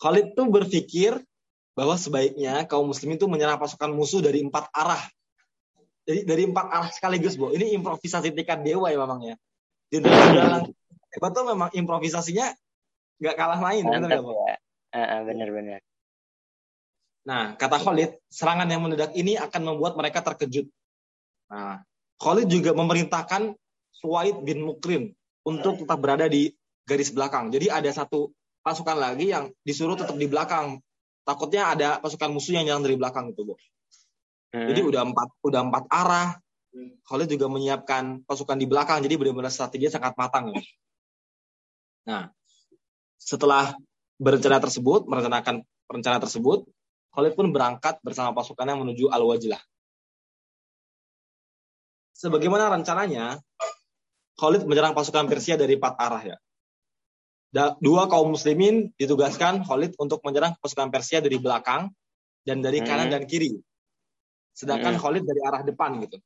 Khalid 0.00 0.36
tuh 0.36 0.48
berpikir 0.48 1.16
bahwa 1.76 1.96
sebaiknya 1.96 2.68
kaum 2.68 2.88
muslimin 2.88 3.16
itu 3.16 3.28
menyerang 3.28 3.56
pasukan 3.56 3.88
musuh 3.92 4.20
dari 4.20 4.44
empat 4.44 4.68
arah. 4.72 5.00
Jadi 6.04 6.24
dari 6.28 6.42
empat 6.48 6.66
arah 6.68 6.90
sekaligus, 6.92 7.36
Bu. 7.36 7.52
Ini 7.52 7.76
improvisasi 7.80 8.32
tingkat 8.32 8.60
dewa 8.64 8.92
ya 8.92 8.98
memang 9.00 9.20
ya. 9.24 9.36
Jenderal 9.88 10.68
hebat 11.10 11.30
tuh 11.32 11.44
memang 11.48 11.68
improvisasinya 11.72 12.52
nggak 13.20 13.36
kalah 13.36 13.60
main, 13.60 13.84
benar 13.84 14.20
Bu? 14.20 14.32
ya. 14.48 14.56
Ah, 14.90 15.00
ah, 15.00 15.20
benar-benar. 15.22 15.80
Nah, 17.20 17.54
kata 17.54 17.78
Khalid, 17.78 18.16
serangan 18.32 18.66
yang 18.66 18.82
mendadak 18.82 19.12
ini 19.14 19.36
akan 19.36 19.62
membuat 19.70 19.94
mereka 19.94 20.24
terkejut. 20.24 20.66
Nah, 21.52 21.84
Khalid 22.18 22.48
juga 22.48 22.72
memerintahkan 22.74 23.54
Suwaid 24.00 24.40
bin 24.42 24.64
Mukrim 24.64 25.12
untuk 25.46 25.80
tetap 25.80 25.98
berada 26.00 26.26
di 26.28 26.52
garis 26.84 27.12
belakang. 27.14 27.48
Jadi 27.54 27.70
ada 27.70 27.90
satu 27.92 28.32
pasukan 28.60 28.96
lagi 28.96 29.32
yang 29.32 29.48
disuruh 29.64 29.96
tetap 29.96 30.16
di 30.16 30.28
belakang. 30.28 30.80
Takutnya 31.24 31.72
ada 31.72 31.88
pasukan 32.00 32.32
musuh 32.32 32.56
yang 32.56 32.66
nyerang 32.66 32.84
dari 32.84 32.96
belakang 32.96 33.30
itu, 33.30 33.44
Bu. 33.44 33.54
Hmm. 34.50 34.66
Jadi 34.66 34.80
udah 34.82 35.02
empat 35.06 35.28
udah 35.46 35.60
empat 35.62 35.84
arah. 35.88 36.28
Khalid 37.06 37.26
juga 37.34 37.50
menyiapkan 37.50 38.22
pasukan 38.26 38.54
di 38.54 38.66
belakang. 38.66 39.02
Jadi 39.02 39.14
benar-benar 39.18 39.50
strateginya 39.50 39.98
sangat 39.98 40.14
matang. 40.14 40.54
Ya. 40.54 40.62
Nah, 42.06 42.22
setelah 43.18 43.74
berencana 44.22 44.62
tersebut, 44.62 45.06
merencanakan 45.10 45.66
rencana 45.90 46.18
tersebut, 46.22 46.66
Khalid 47.10 47.34
pun 47.34 47.50
berangkat 47.50 47.98
bersama 48.06 48.30
pasukannya 48.30 48.78
menuju 48.86 49.10
Al-Wajlah. 49.10 49.58
Sebagaimana 52.14 52.70
rencananya, 52.70 53.40
Khalid 54.40 54.64
menyerang 54.64 54.96
pasukan 54.96 55.28
Persia 55.28 55.60
dari 55.60 55.76
empat 55.76 56.00
arah 56.00 56.22
ya. 56.24 56.36
Dua 57.76 58.08
kaum 58.08 58.32
muslimin 58.32 58.88
ditugaskan 58.96 59.60
Khalid 59.68 60.00
untuk 60.00 60.24
menyerang 60.24 60.56
pasukan 60.56 60.88
Persia 60.88 61.20
dari 61.20 61.36
belakang 61.36 61.92
dan 62.48 62.64
dari 62.64 62.80
Hmm. 62.80 62.88
kanan 62.88 63.08
dan 63.12 63.28
kiri. 63.28 63.60
Sedangkan 64.56 64.96
Hmm. 64.96 65.02
Khalid 65.02 65.28
dari 65.28 65.40
arah 65.44 65.60
depan 65.60 66.00
gitu. 66.00 66.16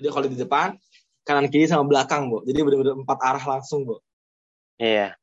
Jadi 0.00 0.08
Khalid 0.08 0.30
di 0.32 0.40
depan, 0.40 0.78
kanan 1.26 1.52
kiri 1.52 1.68
sama 1.68 1.84
belakang, 1.84 2.32
Bu. 2.32 2.46
Jadi 2.48 2.64
benar-benar 2.64 2.96
empat 3.02 3.18
arah 3.20 3.44
langsung, 3.58 3.84
Bu. 3.84 4.00
Iya. 4.80 5.18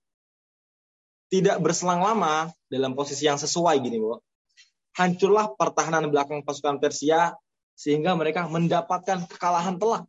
Tidak 1.31 1.57
berselang 1.63 2.05
lama 2.05 2.53
dalam 2.69 2.93
posisi 2.93 3.25
yang 3.25 3.39
sesuai 3.39 3.81
gini, 3.81 3.97
Bu. 3.97 4.19
Hancurlah 4.99 5.55
pertahanan 5.57 6.11
belakang 6.11 6.43
pasukan 6.43 6.77
Persia 6.77 7.33
sehingga 7.73 8.13
mereka 8.19 8.45
mendapatkan 8.51 9.25
kekalahan 9.31 9.79
telak. 9.79 10.05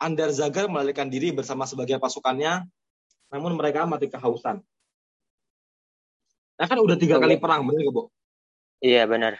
Andar 0.00 0.32
Zagar 0.32 0.64
melarikan 0.66 1.12
diri 1.12 1.28
bersama 1.28 1.68
sebagian 1.68 2.00
pasukannya, 2.00 2.64
namun 3.28 3.52
mereka 3.52 3.84
mati 3.84 4.08
kehausan. 4.08 4.64
Nah 6.56 6.66
kan 6.68 6.80
udah 6.80 6.96
tiga 6.96 7.20
Oke. 7.20 7.28
kali 7.28 7.36
perang, 7.36 7.68
bener 7.68 7.84
nggak, 7.84 7.94
Bu? 7.94 8.02
Iya 8.80 9.04
benar. 9.04 9.36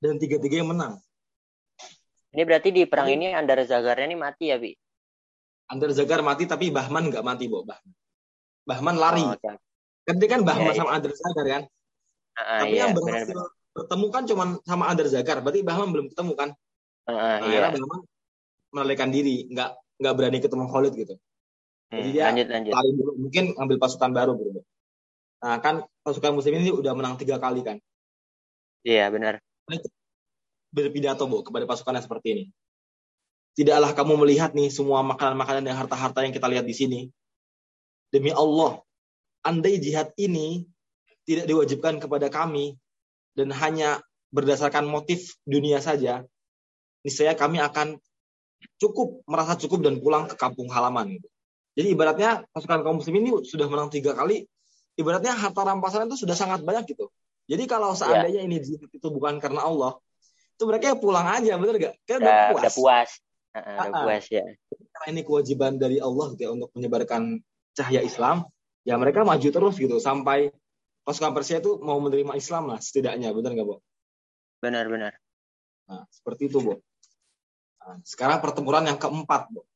Dan 0.00 0.16
tiga-tiganya 0.16 0.72
menang. 0.72 0.92
Ini 2.32 2.42
berarti 2.48 2.72
di 2.72 2.88
perang 2.88 3.12
ini 3.12 3.28
Andar 3.36 3.60
Zagarnya 3.68 4.08
ini 4.08 4.16
mati 4.16 4.48
ya, 4.48 4.56
Bi? 4.56 4.72
Andar 5.68 5.92
Zagar 5.92 6.24
mati, 6.24 6.48
tapi 6.48 6.72
Bahman 6.72 7.12
nggak 7.12 7.20
mati, 7.20 7.44
Bu. 7.44 7.60
Bahman, 7.68 7.92
Bahman 8.64 8.96
lari. 8.96 9.24
Oh, 9.24 9.36
oke. 9.36 9.52
Kan 10.08 10.16
kan 10.16 10.40
Bahman 10.40 10.72
Iya, 10.72 10.72
iya. 10.72 10.80
sama 10.80 10.90
Andar 10.96 11.12
Zagar 11.12 11.44
kan? 11.44 11.62
Ah, 12.40 12.64
tapi 12.64 12.72
iya, 12.72 12.88
yang 12.88 12.96
benar 12.96 13.04
berhasil 13.20 13.36
benar. 13.36 13.48
bertemu 13.76 14.06
kan 14.08 14.22
cuma 14.24 14.44
sama 14.64 14.84
Andar 14.88 15.08
Zagar. 15.12 15.38
Berarti 15.44 15.60
Bahman 15.60 15.88
belum 15.92 16.06
ketemu 16.08 16.32
kan? 16.40 16.50
Ah, 17.04 17.12
Nah, 17.44 17.48
iya. 17.52 17.68
Bahman 17.68 18.00
melarikan 18.72 19.10
diri, 19.12 19.44
nggak 19.52 19.70
nggak 20.00 20.14
berani 20.16 20.38
ketemu 20.40 20.64
Khalid 20.72 20.94
gitu. 20.96 21.14
Hmm, 21.92 22.00
Jadi 22.00 22.08
dia 22.16 22.24
lanjut 22.32 22.48
lanjut. 22.48 22.72
lari 22.72 22.90
dulu, 22.96 23.12
mungkin 23.20 23.44
ambil 23.60 23.76
pasukan 23.76 24.10
baru 24.10 24.32
bro. 24.34 24.62
Nah 25.44 25.56
kan 25.60 25.84
pasukan 26.02 26.32
muslim 26.32 26.56
ini 26.56 26.72
udah 26.72 26.92
menang 26.96 27.20
tiga 27.20 27.36
kali 27.36 27.60
kan. 27.60 27.76
Iya 28.80 29.12
benar. 29.12 29.44
Berpidato 30.72 31.28
bu 31.28 31.44
kepada 31.44 31.68
pasukannya 31.68 32.00
seperti 32.00 32.26
ini. 32.32 32.44
Tidaklah 33.58 33.92
kamu 33.92 34.24
melihat 34.24 34.56
nih 34.56 34.72
semua 34.72 35.04
makanan-makanan 35.04 35.66
dan 35.66 35.76
harta-harta 35.76 36.24
yang 36.24 36.32
kita 36.32 36.46
lihat 36.48 36.64
di 36.64 36.72
sini. 36.72 37.00
Demi 38.08 38.30
Allah, 38.32 38.80
andai 39.44 39.76
jihad 39.82 40.14
ini 40.16 40.64
tidak 41.26 41.50
diwajibkan 41.50 41.98
kepada 42.00 42.30
kami 42.30 42.78
dan 43.34 43.50
hanya 43.54 44.00
berdasarkan 44.30 44.86
motif 44.86 45.34
dunia 45.42 45.82
saja, 45.82 46.22
niscaya 47.02 47.34
kami 47.34 47.58
akan 47.58 47.98
cukup 48.80 49.24
merasa 49.24 49.56
cukup 49.56 49.84
dan 49.84 50.00
pulang 50.00 50.28
ke 50.28 50.36
kampung 50.36 50.68
halaman 50.72 51.20
gitu. 51.20 51.28
Jadi 51.78 51.88
ibaratnya 51.94 52.44
pasukan 52.50 52.82
kaum 52.82 52.98
muslim 52.98 53.16
ini 53.22 53.30
sudah 53.46 53.66
menang 53.70 53.88
tiga 53.88 54.12
kali, 54.12 54.44
ibaratnya 54.98 55.32
harta 55.32 55.62
rampasan 55.62 56.10
itu 56.10 56.26
sudah 56.26 56.34
sangat 56.34 56.60
banyak 56.66 56.92
gitu. 56.92 57.08
Jadi 57.50 57.64
kalau 57.66 57.94
seandainya 57.94 58.42
ya. 58.42 58.46
ini 58.46 58.62
itu 58.62 59.08
bukan 59.10 59.38
karena 59.42 59.66
Allah, 59.66 59.98
itu 60.54 60.64
mereka 60.68 60.92
pulang 60.98 61.24
aja, 61.24 61.56
bener 61.56 61.76
gak? 61.80 61.94
Kan 62.04 62.20
udah, 62.20 62.30
udah 62.30 62.46
puas. 62.52 62.60
Udah 62.60 62.72
puas. 62.76 63.10
Uh, 63.50 63.74
udah 63.80 64.02
puas 64.04 64.24
ya. 64.30 64.44
Karena 64.70 65.06
ini 65.10 65.20
kewajiban 65.24 65.72
dari 65.80 65.98
Allah 65.98 66.26
gitu 66.36 66.42
ya, 66.46 66.50
untuk 66.52 66.70
menyebarkan 66.76 67.40
cahaya 67.74 68.04
Islam, 68.04 68.44
ya 68.84 68.94
mereka 69.00 69.24
maju 69.24 69.48
terus 69.48 69.74
gitu 69.80 69.96
sampai 69.98 70.52
pasukan 71.02 71.32
Persia 71.32 71.58
itu 71.64 71.80
mau 71.80 71.98
menerima 71.98 72.36
Islam 72.36 72.70
lah 72.70 72.78
setidaknya, 72.78 73.32
bener 73.32 73.56
gak, 73.56 73.66
Bu? 73.66 73.76
Benar, 74.60 74.84
benar. 74.92 75.12
Nah, 75.88 76.04
seperti 76.12 76.52
itu, 76.52 76.60
Bu. 76.60 76.78
Sekarang 78.06 78.38
pertempuran 78.38 78.86
yang 78.86 78.98
keempat, 79.00 79.50
Bu. 79.50 79.66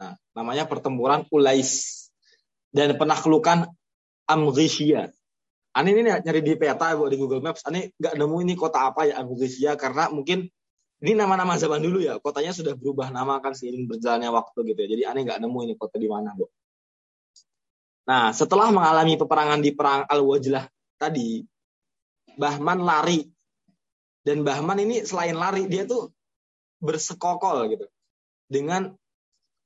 Nah, 0.00 0.18
namanya 0.34 0.66
pertempuran 0.66 1.22
Ulais 1.30 2.04
dan 2.74 2.98
penaklukan 2.98 3.70
Amrisia. 4.26 5.14
Ani 5.74 5.90
ini 5.90 6.06
nyari 6.06 6.38
di 6.42 6.54
peta 6.54 6.94
bu 6.94 7.10
di 7.10 7.18
Google 7.18 7.42
Maps. 7.42 7.66
Ani 7.66 7.90
nggak 7.98 8.14
nemu 8.14 8.36
ini 8.46 8.54
kota 8.54 8.90
apa 8.90 9.10
ya 9.10 9.22
Amrisia 9.22 9.74
karena 9.74 10.06
mungkin 10.10 10.46
ini 11.02 11.12
nama-nama 11.18 11.58
zaman 11.58 11.82
dulu 11.82 11.98
ya. 12.02 12.18
Kotanya 12.22 12.54
sudah 12.54 12.78
berubah 12.78 13.10
nama 13.10 13.42
kan 13.42 13.58
seiring 13.58 13.90
berjalannya 13.90 14.30
waktu 14.30 14.58
gitu 14.70 14.78
ya. 14.86 14.88
Jadi 14.90 15.02
Ani 15.06 15.20
nggak 15.26 15.38
nemu 15.42 15.58
ini 15.66 15.74
kota 15.74 15.98
di 15.98 16.06
mana 16.06 16.30
bu. 16.34 16.46
Nah 18.06 18.30
setelah 18.30 18.70
mengalami 18.70 19.18
peperangan 19.18 19.60
di 19.62 19.70
perang 19.74 20.06
Al-Wajlah 20.06 20.64
tadi, 20.98 21.42
Bahman 22.38 22.78
lari 22.82 23.26
dan 24.22 24.46
Bahman 24.46 24.78
ini 24.82 25.02
selain 25.02 25.34
lari 25.34 25.66
dia 25.66 25.86
tuh 25.86 26.10
bersekokol 26.82 27.70
gitu 27.74 27.86
dengan 28.48 28.94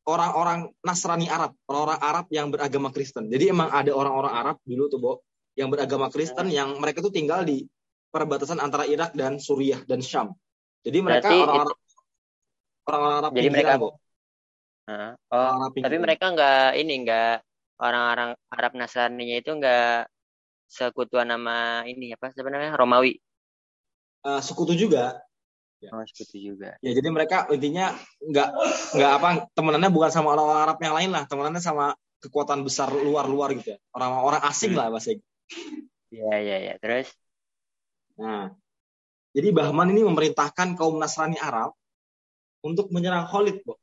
orang-orang 0.08 0.72
Nasrani 0.80 1.28
Arab, 1.28 1.52
orang-orang 1.68 2.00
Arab 2.00 2.26
yang 2.32 2.48
beragama 2.48 2.88
Kristen. 2.88 3.28
Jadi 3.28 3.52
emang 3.52 3.68
ada 3.68 3.92
orang-orang 3.92 4.32
Arab 4.32 4.56
dulu 4.64 4.84
tuh, 4.88 5.00
Bo, 5.00 5.12
yang 5.52 5.68
beragama 5.68 6.08
Kristen 6.08 6.48
yang 6.48 6.80
mereka 6.80 7.04
tuh 7.04 7.12
tinggal 7.12 7.44
di 7.44 7.68
perbatasan 8.08 8.56
antara 8.56 8.88
Irak 8.88 9.12
dan 9.12 9.36
Suriah 9.36 9.84
dan 9.84 10.00
Syam. 10.00 10.32
Jadi 10.80 10.98
mereka 11.04 11.28
orang-orang 11.28 11.76
orang-orang 12.88 13.16
Arab 13.20 13.30
Jadi 13.36 13.48
mereka, 13.52 13.72
Bo. 13.76 13.88
Uh, 14.88 15.12
oh, 15.28 15.68
orang 15.68 15.84
tapi 15.84 15.96
mereka 16.00 16.32
nggak 16.32 16.68
ini 16.80 16.94
nggak 17.04 17.34
orang-orang 17.76 18.30
Arab 18.48 18.72
Nasrani-nya 18.72 19.44
itu 19.44 19.52
nggak 19.52 20.08
sekutuan 20.64 21.28
nama 21.28 21.84
ini 21.84 22.16
apa 22.16 22.32
sebenarnya 22.32 22.72
Romawi. 22.72 23.20
Uh, 24.24 24.40
sekutu 24.40 24.72
juga, 24.72 25.20
Ya. 25.78 25.94
Oh, 25.94 26.02
seperti 26.02 26.42
juga. 26.42 26.74
Ya, 26.82 26.90
jadi 26.90 27.06
mereka 27.06 27.46
intinya 27.54 27.94
nggak 28.18 28.48
nggak 28.98 29.12
apa 29.14 29.28
temenannya 29.54 29.90
bukan 29.94 30.10
sama 30.10 30.34
orang-orang 30.34 30.62
Arab 30.66 30.78
yang 30.82 30.94
lain 30.98 31.10
lah, 31.14 31.22
temenannya 31.30 31.62
sama 31.62 31.94
kekuatan 32.18 32.66
besar 32.66 32.90
luar-luar 32.90 33.54
gitu 33.54 33.74
ya. 33.74 33.78
Orang-orang 33.94 34.42
asing 34.42 34.74
hmm. 34.74 34.80
lah 34.82 34.86
bahasa 34.90 35.14
Iya, 36.08 36.34
iya, 36.40 36.56
iya. 36.66 36.74
Terus? 36.82 37.14
Nah, 38.18 38.50
jadi 39.30 39.54
Bahman 39.54 39.94
ini 39.94 40.02
memerintahkan 40.02 40.74
kaum 40.74 40.98
Nasrani 40.98 41.38
Arab 41.38 41.78
untuk 42.66 42.90
menyerang 42.90 43.30
Khalid, 43.30 43.62
Bu. 43.62 43.78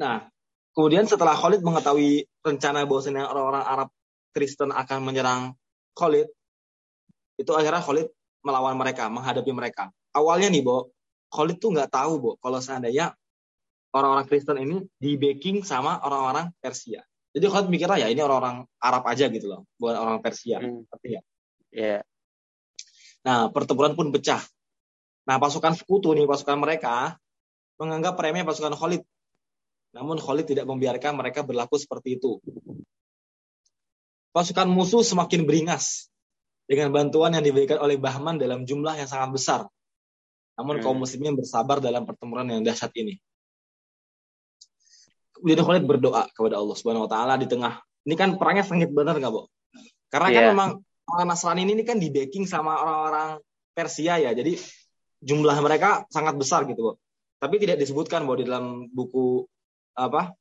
Nah, 0.00 0.26
kemudian 0.74 1.06
setelah 1.06 1.36
Khalid 1.36 1.60
mengetahui 1.62 2.26
rencana 2.40 2.88
bahwasanya 2.88 3.28
orang-orang 3.28 3.62
Arab 3.62 3.88
Kristen 4.32 4.74
akan 4.74 4.98
menyerang 5.04 5.54
Khalid, 5.94 6.26
itu 7.38 7.52
akhirnya 7.54 7.84
Khalid 7.84 8.08
melawan 8.42 8.74
mereka, 8.78 9.10
menghadapi 9.10 9.52
mereka. 9.54 9.90
Awalnya 10.14 10.48
nih, 10.52 10.62
Bo, 10.64 10.92
Khalid 11.28 11.58
tuh 11.60 11.74
nggak 11.74 11.90
tahu, 11.92 12.12
Bo, 12.20 12.30
kalau 12.40 12.58
seandainya 12.58 13.12
orang-orang 13.92 14.26
Kristen 14.28 14.58
ini 14.60 14.76
di 14.96 15.16
backing 15.16 15.64
sama 15.64 16.00
orang-orang 16.04 16.52
Persia. 16.60 17.04
Jadi 17.32 17.44
Khalid 17.44 17.68
mikirnya 17.68 18.02
ya 18.02 18.08
ini 18.08 18.20
orang-orang 18.24 18.64
Arab 18.80 19.04
aja 19.04 19.28
gitu 19.28 19.46
loh, 19.46 19.68
bukan 19.76 19.96
orang 19.96 20.18
Persia. 20.24 20.58
Hmm. 20.58 20.84
Tapi 20.88 21.06
ya. 21.18 21.22
Yeah. 21.70 22.00
Nah, 23.28 23.52
pertempuran 23.52 23.92
pun 23.92 24.08
pecah. 24.08 24.40
Nah, 25.28 25.36
pasukan 25.36 25.76
sekutu 25.76 26.16
nih, 26.16 26.24
pasukan 26.24 26.56
mereka 26.56 27.20
menganggap 27.76 28.16
remeh 28.16 28.42
pasukan 28.48 28.72
Khalid. 28.72 29.04
Namun 29.92 30.16
Khalid 30.16 30.48
tidak 30.48 30.64
membiarkan 30.64 31.16
mereka 31.16 31.44
berlaku 31.44 31.76
seperti 31.76 32.16
itu. 32.16 32.40
Pasukan 34.32 34.68
musuh 34.68 35.04
semakin 35.04 35.44
beringas 35.44 36.08
dengan 36.68 36.92
bantuan 36.92 37.32
yang 37.32 37.40
diberikan 37.40 37.80
oleh 37.80 37.96
Bahman 37.96 38.36
dalam 38.36 38.68
jumlah 38.68 39.00
yang 39.00 39.08
sangat 39.08 39.32
besar. 39.32 39.60
Namun 40.60 40.78
hmm. 40.78 40.84
kaum 40.84 41.00
muslimin 41.00 41.32
bersabar 41.32 41.80
dalam 41.80 42.04
pertempuran 42.04 42.44
yang 42.52 42.60
dahsyat 42.60 42.92
ini. 43.00 43.16
Kemudian 45.32 45.64
Khalid 45.64 45.84
berdoa 45.88 46.28
kepada 46.28 46.60
Allah 46.60 46.76
Subhanahu 46.76 47.08
wa 47.08 47.10
taala 47.10 47.40
di 47.40 47.48
tengah. 47.48 47.80
Ini 48.04 48.14
kan 48.18 48.36
perangnya 48.36 48.68
sengit 48.68 48.92
benar 48.92 49.16
nggak, 49.16 49.32
Bu? 49.32 49.48
Karena 50.12 50.28
yeah. 50.28 50.36
kan 50.36 50.44
iya. 50.44 50.50
memang 50.52 50.70
orang 51.08 51.26
Nasrani 51.32 51.62
ini 51.64 51.82
kan 51.88 51.96
di 51.96 52.12
backing 52.12 52.44
sama 52.44 52.76
orang-orang 52.84 53.40
Persia 53.72 54.20
ya. 54.20 54.34
Jadi 54.36 54.58
jumlah 55.24 55.56
mereka 55.64 56.04
sangat 56.12 56.36
besar 56.36 56.68
gitu, 56.68 56.80
Bu. 56.84 56.92
Tapi 57.38 57.54
tidak 57.62 57.78
disebutkan, 57.80 58.26
Bu, 58.26 58.36
di 58.36 58.44
dalam 58.44 58.90
buku 58.90 59.46
apa? 59.94 60.34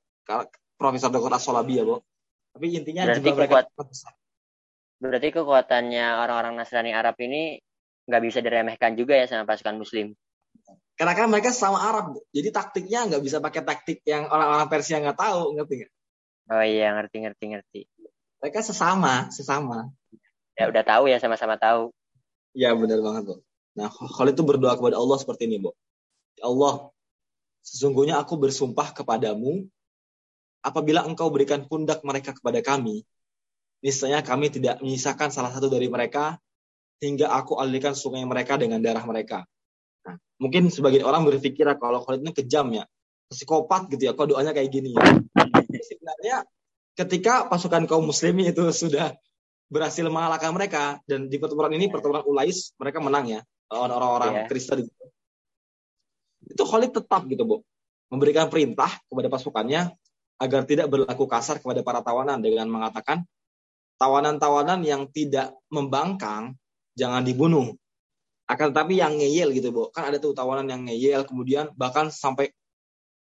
Profesor 0.75 1.13
Dr. 1.13 1.29
As-Solabi 1.29 1.77
ya, 1.77 1.85
Bu. 1.85 2.01
Tapi 2.57 2.73
intinya 2.73 3.05
Berarti 3.05 3.21
jumlah 3.21 3.37
mereka 3.37 3.85
besar 3.85 4.11
Berarti 4.97 5.29
kekuatannya 5.29 6.05
orang-orang 6.17 6.57
Nasrani 6.57 6.91
Arab 6.93 7.17
ini 7.21 7.61
nggak 8.07 8.23
bisa 8.23 8.39
diremehkan 8.41 8.97
juga 8.97 9.13
ya 9.19 9.29
sama 9.29 9.45
pasukan 9.45 9.77
Muslim. 9.77 10.15
Karena 10.97 11.13
kan 11.13 11.29
mereka 11.29 11.53
sama 11.53 11.77
Arab, 11.77 12.17
jadi 12.33 12.49
taktiknya 12.49 13.05
nggak 13.05 13.21
bisa 13.21 13.37
pakai 13.37 13.61
taktik 13.61 14.01
yang 14.01 14.25
orang-orang 14.25 14.65
Persia 14.65 14.97
nggak 14.97 15.19
tahu, 15.19 15.53
ngerti 15.53 15.73
nggak? 15.85 15.91
Oh 16.47 16.63
iya, 16.63 16.95
ngerti, 16.97 17.17
ngerti, 17.21 17.45
ngerti. 17.53 17.81
Mereka 18.41 18.65
sesama, 18.65 19.29
sesama. 19.29 19.93
Ya 20.57 20.65
udah 20.71 20.81
tahu 20.81 21.11
ya, 21.11 21.21
sama-sama 21.21 21.59
tahu. 21.61 21.93
Ya 22.57 22.73
benar 22.73 22.97
banget, 23.05 23.29
Bu. 23.29 23.35
Nah, 23.77 23.93
kalau 23.93 24.33
itu 24.33 24.41
berdoa 24.41 24.73
kepada 24.73 24.97
Allah 24.97 25.17
seperti 25.21 25.45
ini, 25.45 25.61
Bu. 25.61 25.75
Ya 26.39 26.49
Allah, 26.49 26.89
sesungguhnya 27.61 28.17
aku 28.17 28.39
bersumpah 28.41 28.95
kepadamu, 28.95 29.69
apabila 30.65 31.05
engkau 31.05 31.29
berikan 31.29 31.69
pundak 31.69 32.01
mereka 32.01 32.33
kepada 32.33 32.63
kami, 32.65 33.05
niscaya 33.81 34.21
kami 34.25 34.49
tidak 34.49 34.81
menyisakan 34.81 35.29
salah 35.29 35.53
satu 35.53 35.69
dari 35.69 35.87
mereka 35.87 36.37
hingga 36.97 37.29
aku 37.29 37.61
alihkan 37.61 37.93
sungai 37.93 38.25
mereka 38.25 38.57
dengan 38.57 38.81
darah 38.81 39.05
mereka. 39.05 39.45
Nah, 40.05 40.17
mungkin 40.41 40.73
sebagian 40.73 41.05
orang 41.05 41.25
berpikir 41.29 41.65
kalau 41.77 42.01
Khalid 42.01 42.25
ini 42.25 42.33
kejam 42.33 42.73
ya, 42.73 42.83
psikopat 43.29 43.91
gitu 43.93 44.09
ya, 44.09 44.11
kok 44.17 44.27
doanya 44.33 44.53
kayak 44.53 44.69
gini 44.73 44.97
ya. 44.97 45.03
Sebenarnya 45.69 46.35
ketika 46.97 47.45
pasukan 47.45 47.85
kaum 47.85 48.09
muslimin 48.09 48.49
itu 48.49 48.65
sudah 48.73 49.13
berhasil 49.69 50.01
mengalahkan 50.07 50.49
mereka 50.55 50.97
dan 51.05 51.27
di 51.29 51.37
pertempuran 51.37 51.75
ini 51.75 51.91
pertempuran 51.91 52.23
Ulais 52.25 52.71
mereka 52.79 53.03
menang 53.03 53.27
ya 53.29 53.41
orang-orang 53.69 54.43
yeah. 54.43 54.47
Kristen 54.47 54.87
gitu. 54.87 55.05
Itu 56.47 56.63
Khalid 56.63 56.95
tetap 56.95 57.27
gitu, 57.27 57.43
Bu. 57.43 57.57
Memberikan 58.07 58.47
perintah 58.47 58.87
kepada 59.11 59.27
pasukannya 59.27 59.91
agar 60.39 60.61
tidak 60.63 60.87
berlaku 60.87 61.27
kasar 61.27 61.59
kepada 61.59 61.83
para 61.83 61.99
tawanan 61.99 62.39
dengan 62.39 62.71
mengatakan 62.71 63.27
tawanan-tawanan 63.97 64.85
yang 64.85 65.09
tidak 65.09 65.57
membangkang 65.73 66.55
jangan 66.97 67.25
dibunuh. 67.25 67.73
Akan 68.47 68.71
tetapi 68.71 69.01
yang 69.01 69.19
ngeyel 69.19 69.51
gitu, 69.51 69.75
Bu. 69.75 69.91
Kan 69.91 70.07
ada 70.07 70.17
tuh 70.21 70.31
tawanan 70.31 70.69
yang 70.71 70.87
ngeyel 70.87 71.27
kemudian 71.27 71.73
bahkan 71.75 72.07
sampai 72.07 72.53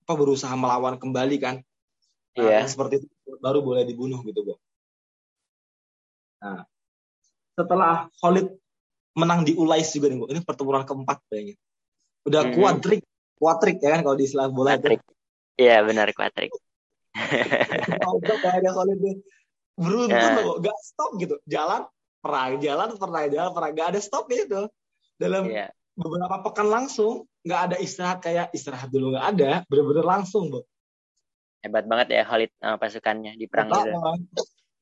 apa 0.04 0.12
berusaha 0.12 0.52
melawan 0.52 1.00
kembali 1.00 1.36
kan. 1.40 1.64
Nah, 2.36 2.60
yeah. 2.60 2.66
seperti 2.68 3.00
itu 3.00 3.06
baru 3.40 3.64
boleh 3.64 3.88
dibunuh 3.88 4.20
gitu, 4.26 4.44
Bu. 4.44 4.54
Nah, 6.44 6.68
setelah 7.56 8.12
Khalid 8.20 8.52
menang 9.16 9.48
di 9.48 9.56
Ulais 9.56 9.88
juga 9.88 10.12
nih, 10.12 10.18
Bu. 10.20 10.26
Ini 10.28 10.40
pertempuran 10.44 10.84
keempat 10.84 11.24
kayaknya. 11.32 11.56
Udah 12.28 12.42
mm 12.44 12.48
-hmm. 12.52 12.56
kuadrik, 12.60 13.02
kuadrik 13.40 13.76
ya 13.80 13.96
kan 13.96 14.00
kalau 14.04 14.16
di 14.18 14.28
istilah 14.28 14.52
bola. 14.52 14.76
Iya, 15.56 15.86
benar 15.88 16.12
kuadrik. 16.12 16.52
ada 18.44 18.70
Khalid 18.74 18.98
beruntun 19.74 20.14
yeah. 20.14 20.42
loh 20.42 20.56
gak 20.62 20.78
stop 20.82 21.10
gitu. 21.18 21.36
Jalan 21.46 21.86
perang 22.22 22.58
jalan 22.62 22.88
perang 22.96 23.28
jalan 23.30 23.50
perang. 23.52 23.72
Gak 23.74 23.88
ada 23.94 24.00
stop 24.00 24.30
gitu 24.30 24.70
dalam 25.18 25.46
yeah. 25.50 25.70
beberapa 25.94 26.42
pekan 26.50 26.68
langsung 26.70 27.26
nggak 27.44 27.60
ada 27.70 27.76
istirahat. 27.78 28.18
Kayak 28.24 28.46
istirahat 28.56 28.88
dulu 28.90 29.14
nggak 29.14 29.26
ada 29.36 29.50
bener-bener 29.68 30.06
langsung 30.06 30.50
bu. 30.50 30.64
Hebat 31.64 31.88
banget 31.88 32.12
ya 32.12 32.22
Khalid 32.28 32.52
uh, 32.60 32.76
pasukannya 32.76 33.40
di 33.40 33.48
perang 33.48 33.72
itu 33.72 33.88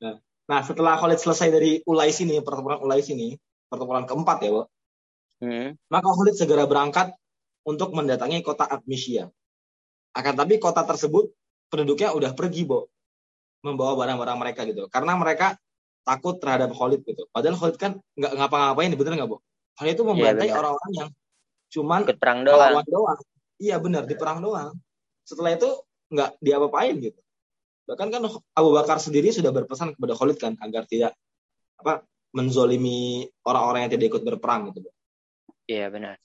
nah, 0.02 0.18
nah 0.50 0.60
setelah 0.66 0.98
Khalid 0.98 1.22
selesai 1.22 1.48
dari 1.54 1.78
Ulais 1.86 2.18
ini 2.18 2.42
pertempuran 2.42 2.82
Ulais 2.82 3.06
ini 3.06 3.38
pertempuran 3.70 4.02
keempat 4.02 4.38
ya 4.42 4.50
bu. 4.50 4.62
Hmm. 5.42 5.74
maka 5.90 6.06
Khalid 6.10 6.38
segera 6.38 6.66
berangkat 6.66 7.14
untuk 7.66 7.94
mendatangi 7.94 8.42
kota 8.42 8.66
Admisia 8.66 9.30
akan 10.14 10.34
tapi 10.34 10.58
kota 10.58 10.82
tersebut 10.82 11.30
penduduknya 11.70 12.14
udah 12.14 12.34
pergi 12.34 12.66
bu 12.66 12.90
membawa 13.62 13.94
barang-barang 13.94 14.38
mereka 14.38 14.60
gitu 14.66 14.90
karena 14.90 15.14
mereka 15.14 15.54
takut 16.02 16.36
terhadap 16.42 16.74
Khalid 16.74 17.06
gitu 17.06 17.30
padahal 17.30 17.54
Khalid 17.54 17.78
kan 17.78 17.92
nggak 18.18 18.32
ngapa-ngapain 18.34 18.90
bener 18.98 19.14
nggak 19.22 19.30
bu 19.30 19.38
Khalid 19.78 19.94
itu 19.96 20.04
membantai 20.04 20.48
ya, 20.50 20.54
orang-orang 20.60 20.92
yang 20.92 21.08
cuman 21.72 22.00
ikut 22.04 22.20
perang 22.20 22.44
doang. 22.44 22.84
doang. 22.84 23.20
Iya 23.56 23.76
benar 23.80 24.04
di 24.04 24.14
perang 24.18 24.44
doang. 24.44 24.76
Setelah 25.24 25.56
itu 25.56 25.70
nggak 26.12 26.36
diapa-apain 26.42 26.94
gitu. 27.00 27.20
Bahkan 27.88 28.08
kan 28.12 28.22
Abu 28.52 28.70
Bakar 28.76 29.00
sendiri 29.00 29.32
sudah 29.32 29.48
berpesan 29.50 29.96
kepada 29.96 30.12
Khalid 30.12 30.38
kan 30.38 30.52
agar 30.60 30.84
tidak 30.84 31.16
apa 31.80 32.04
menzolimi 32.36 33.26
orang-orang 33.48 33.88
yang 33.88 33.92
tidak 33.96 34.06
ikut 34.16 34.22
berperang 34.24 34.72
gitu. 34.72 34.88
Iya 35.68 35.88
benar. 35.88 36.16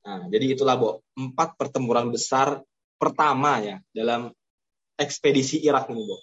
Nah, 0.00 0.32
jadi 0.32 0.56
itulah 0.56 0.80
Bo, 0.80 1.04
empat 1.12 1.60
pertempuran 1.60 2.08
besar 2.08 2.64
pertama 2.96 3.60
ya 3.60 3.76
dalam 3.92 4.32
ekspedisi 4.96 5.60
Irak 5.60 5.92
ini 5.92 6.08
Bo. 6.08 6.16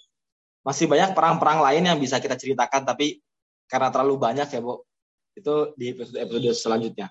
Masih 0.68 0.84
banyak 0.84 1.16
perang-perang 1.16 1.64
lain 1.64 1.88
yang 1.88 1.96
bisa 1.96 2.20
kita 2.20 2.36
ceritakan 2.36 2.84
tapi 2.84 3.24
karena 3.64 3.88
terlalu 3.88 4.20
banyak 4.20 4.52
ya 4.52 4.60
Bo, 4.60 4.84
itu 5.32 5.72
di 5.80 5.96
episode-episode 5.96 6.52
selanjutnya. 6.52 7.08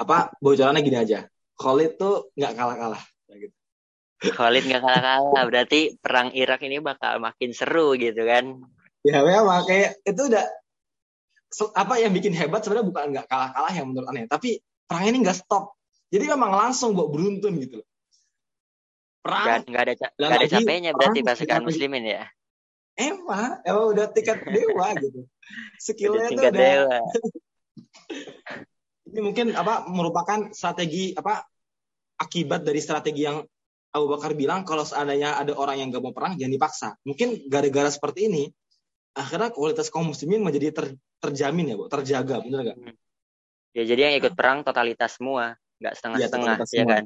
Apa 0.00 0.32
bocorannya 0.40 0.80
gini 0.80 0.96
aja, 0.96 1.28
Khalid 1.60 2.00
tuh 2.00 2.32
nggak 2.32 2.52
kalah-kalah. 2.56 3.04
Ya 3.28 3.34
gitu. 3.44 3.56
Khalid 4.32 4.64
nggak 4.64 4.80
kalah-kalah, 4.80 5.42
berarti 5.44 6.00
perang 6.00 6.32
Irak 6.32 6.64
ini 6.64 6.80
bakal 6.80 7.20
makin 7.20 7.52
seru 7.52 7.92
gitu 7.92 8.24
kan? 8.24 8.64
Ya 9.04 9.20
memang 9.20 9.68
kayak 9.68 10.00
itu 10.00 10.22
udah 10.24 10.48
apa 11.76 12.00
yang 12.00 12.16
bikin 12.16 12.32
hebat 12.32 12.64
sebenarnya 12.64 12.88
bukan 12.88 13.04
nggak 13.12 13.26
kalah-kalah 13.28 13.72
yang 13.76 13.92
menurut 13.92 14.08
aneh, 14.08 14.24
tapi 14.24 14.64
perang 14.88 15.12
ini 15.12 15.20
nggak 15.20 15.44
stop. 15.44 15.76
Jadi 16.08 16.24
memang 16.24 16.56
langsung 16.56 16.96
buat 16.96 17.12
beruntun 17.12 17.52
gitu 17.60 17.84
loh. 17.84 17.88
Perang 19.20 19.60
nggak 19.68 19.82
ada 19.92 19.94
nggak 20.16 20.40
ada 20.40 20.48
capeknya 20.48 20.90
berarti 20.96 21.20
pasukan 21.20 21.68
muslimin 21.68 22.08
ya. 22.08 22.24
Emang, 22.94 23.58
emang 23.66 23.86
udah 23.90 24.06
tingkat 24.14 24.46
dewa 24.46 24.94
gitu. 24.98 25.26
Skillnya 25.82 26.30
tuh 26.30 26.42
udah. 26.46 26.52
Dewa. 26.54 26.98
ini 29.14 29.20
mungkin 29.22 29.54
apa 29.54 29.86
merupakan 29.86 30.50
strategi 30.50 31.14
apa 31.14 31.46
akibat 32.18 32.66
dari 32.66 32.82
strategi 32.82 33.26
yang 33.26 33.42
Abu 33.94 34.10
Bakar 34.10 34.34
bilang 34.34 34.66
kalau 34.66 34.82
seandainya 34.82 35.38
ada 35.38 35.54
orang 35.54 35.78
yang 35.78 35.88
gak 35.94 36.02
mau 36.02 36.10
perang 36.10 36.34
jangan 36.34 36.54
dipaksa. 36.54 36.88
Mungkin 37.06 37.46
gara-gara 37.46 37.86
seperti 37.90 38.26
ini 38.26 38.50
akhirnya 39.14 39.54
kualitas 39.54 39.86
kaum 39.86 40.10
muslimin 40.10 40.42
menjadi 40.42 40.74
ter, 40.74 40.86
terjamin 41.22 41.70
ya, 41.70 41.74
Bu, 41.78 41.86
terjaga, 41.86 42.42
benar 42.42 42.74
gak? 42.74 42.78
Hmm. 42.78 42.94
Ya 43.74 43.82
jadi 43.86 44.10
yang 44.10 44.14
ikut 44.18 44.34
perang 44.34 44.66
totalitas 44.66 45.18
semua, 45.18 45.58
nggak 45.82 45.94
setengah-setengah, 45.98 46.54
ya, 46.62 46.82
ya 46.82 46.84
kan? 46.86 47.04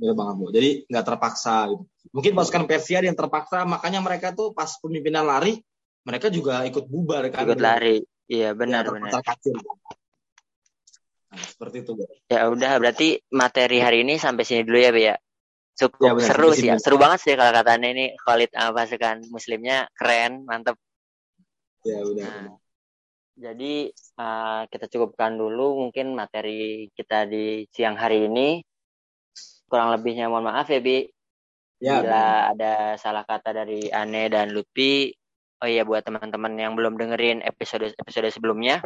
Benar 0.00 0.16
banget, 0.16 0.34
Bu. 0.40 0.46
Jadi 0.48 0.70
nggak 0.88 1.04
terpaksa 1.04 1.68
gitu. 1.68 1.84
Mungkin 2.16 2.32
pasukan 2.32 2.64
Persia 2.64 3.04
yang 3.04 3.12
terpaksa, 3.14 3.68
makanya 3.68 4.00
mereka 4.00 4.32
tuh 4.32 4.56
pas 4.56 4.72
pemimpinan 4.80 5.28
lari, 5.28 5.60
mereka 6.08 6.32
juga 6.32 6.64
ikut 6.64 6.88
bubar 6.88 7.28
kan. 7.28 7.44
Ikut 7.44 7.60
lari. 7.60 8.00
Iya, 8.24 8.56
benar 8.56 8.88
ya, 8.88 8.90
benar. 8.96 9.10
Nah, 11.30 11.44
seperti 11.46 11.86
itu, 11.86 11.94
Bu. 11.94 12.08
Ya 12.26 12.48
udah, 12.50 12.80
berarti 12.80 13.20
materi 13.30 13.78
hari 13.78 14.02
ini 14.02 14.18
sampai 14.18 14.42
sini 14.42 14.64
dulu 14.64 14.78
ya, 14.80 14.90
Bu 14.90 15.00
ya. 15.04 15.16
Cukup 15.78 16.02
ya, 16.02 16.12
benar, 16.16 16.28
seru 16.32 16.48
sih 16.56 16.66
ya. 16.66 16.76
Seru 16.80 16.96
banget 16.98 17.20
sih 17.22 17.34
kalau 17.38 17.52
katanya 17.54 17.88
ini 17.94 18.04
Khalid 18.18 18.50
sama 18.50 18.70
pasukan 18.74 19.16
muslimnya 19.30 19.86
keren, 19.94 20.42
mantep. 20.48 20.74
Ya, 21.86 22.02
udah. 22.02 22.26
Nah, 22.26 22.58
jadi 23.40 23.88
uh, 24.20 24.62
kita 24.68 24.90
cukupkan 24.92 25.38
dulu 25.38 25.86
mungkin 25.86 26.12
materi 26.12 26.90
kita 26.92 27.24
di 27.30 27.64
siang 27.70 27.96
hari 27.96 28.26
ini. 28.26 28.60
Kurang 29.70 29.94
lebihnya 29.94 30.26
mohon 30.26 30.50
maaf 30.50 30.66
ya 30.66 30.82
Bi. 30.82 31.06
Ya, 31.80 32.02
Bila 32.02 32.24
bener. 32.26 32.50
ada 32.52 32.72
salah 32.98 33.22
kata 33.24 33.54
dari 33.54 33.86
Ane 33.88 34.26
dan 34.28 34.50
Lupi. 34.50 35.14
Oh 35.62 35.68
iya 35.68 35.86
buat 35.86 36.02
teman-teman 36.02 36.58
yang 36.58 36.72
belum 36.74 36.98
dengerin 36.98 37.44
episode 37.44 37.92
episode 37.94 38.28
sebelumnya, 38.32 38.82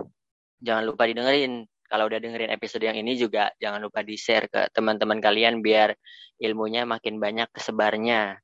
jangan 0.60 0.84
lupa 0.84 1.08
didengerin. 1.08 1.64
Kalau 1.86 2.10
udah 2.10 2.18
dengerin 2.18 2.50
episode 2.50 2.82
yang 2.82 2.98
ini 2.98 3.14
juga 3.14 3.54
jangan 3.62 3.78
lupa 3.80 4.02
di-share 4.02 4.50
ke 4.50 4.68
teman-teman 4.74 5.22
kalian 5.22 5.62
biar 5.62 5.94
ilmunya 6.42 6.82
makin 6.84 7.22
banyak 7.22 7.46
kesebarnya. 7.54 8.42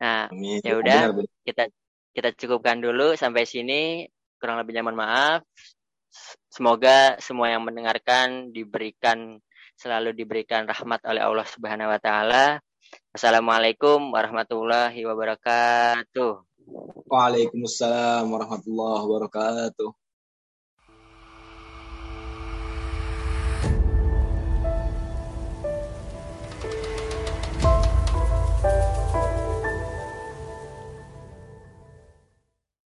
Nah, 0.00 0.32
ya 0.64 0.72
udah 0.80 1.12
kita 1.44 1.68
kita 2.16 2.28
cukupkan 2.36 2.80
dulu 2.80 3.14
sampai 3.14 3.44
sini 3.44 4.08
kurang 4.40 4.58
lebihnya 4.58 4.82
mohon 4.82 4.98
maaf. 4.98 5.40
Semoga 6.48 7.16
semua 7.20 7.52
yang 7.52 7.64
mendengarkan 7.64 8.52
diberikan 8.52 9.40
selalu 9.82 10.14
diberikan 10.14 10.62
rahmat 10.62 11.02
oleh 11.10 11.26
Allah 11.26 11.42
Subhanahu 11.50 11.90
wa 11.90 11.98
taala. 11.98 12.62
Assalamualaikum 13.10 14.14
warahmatullahi 14.14 15.02
wabarakatuh. 15.02 16.46
Waalaikumsalam 17.10 18.30
warahmatullahi 18.30 19.02
wabarakatuh. 19.02 20.01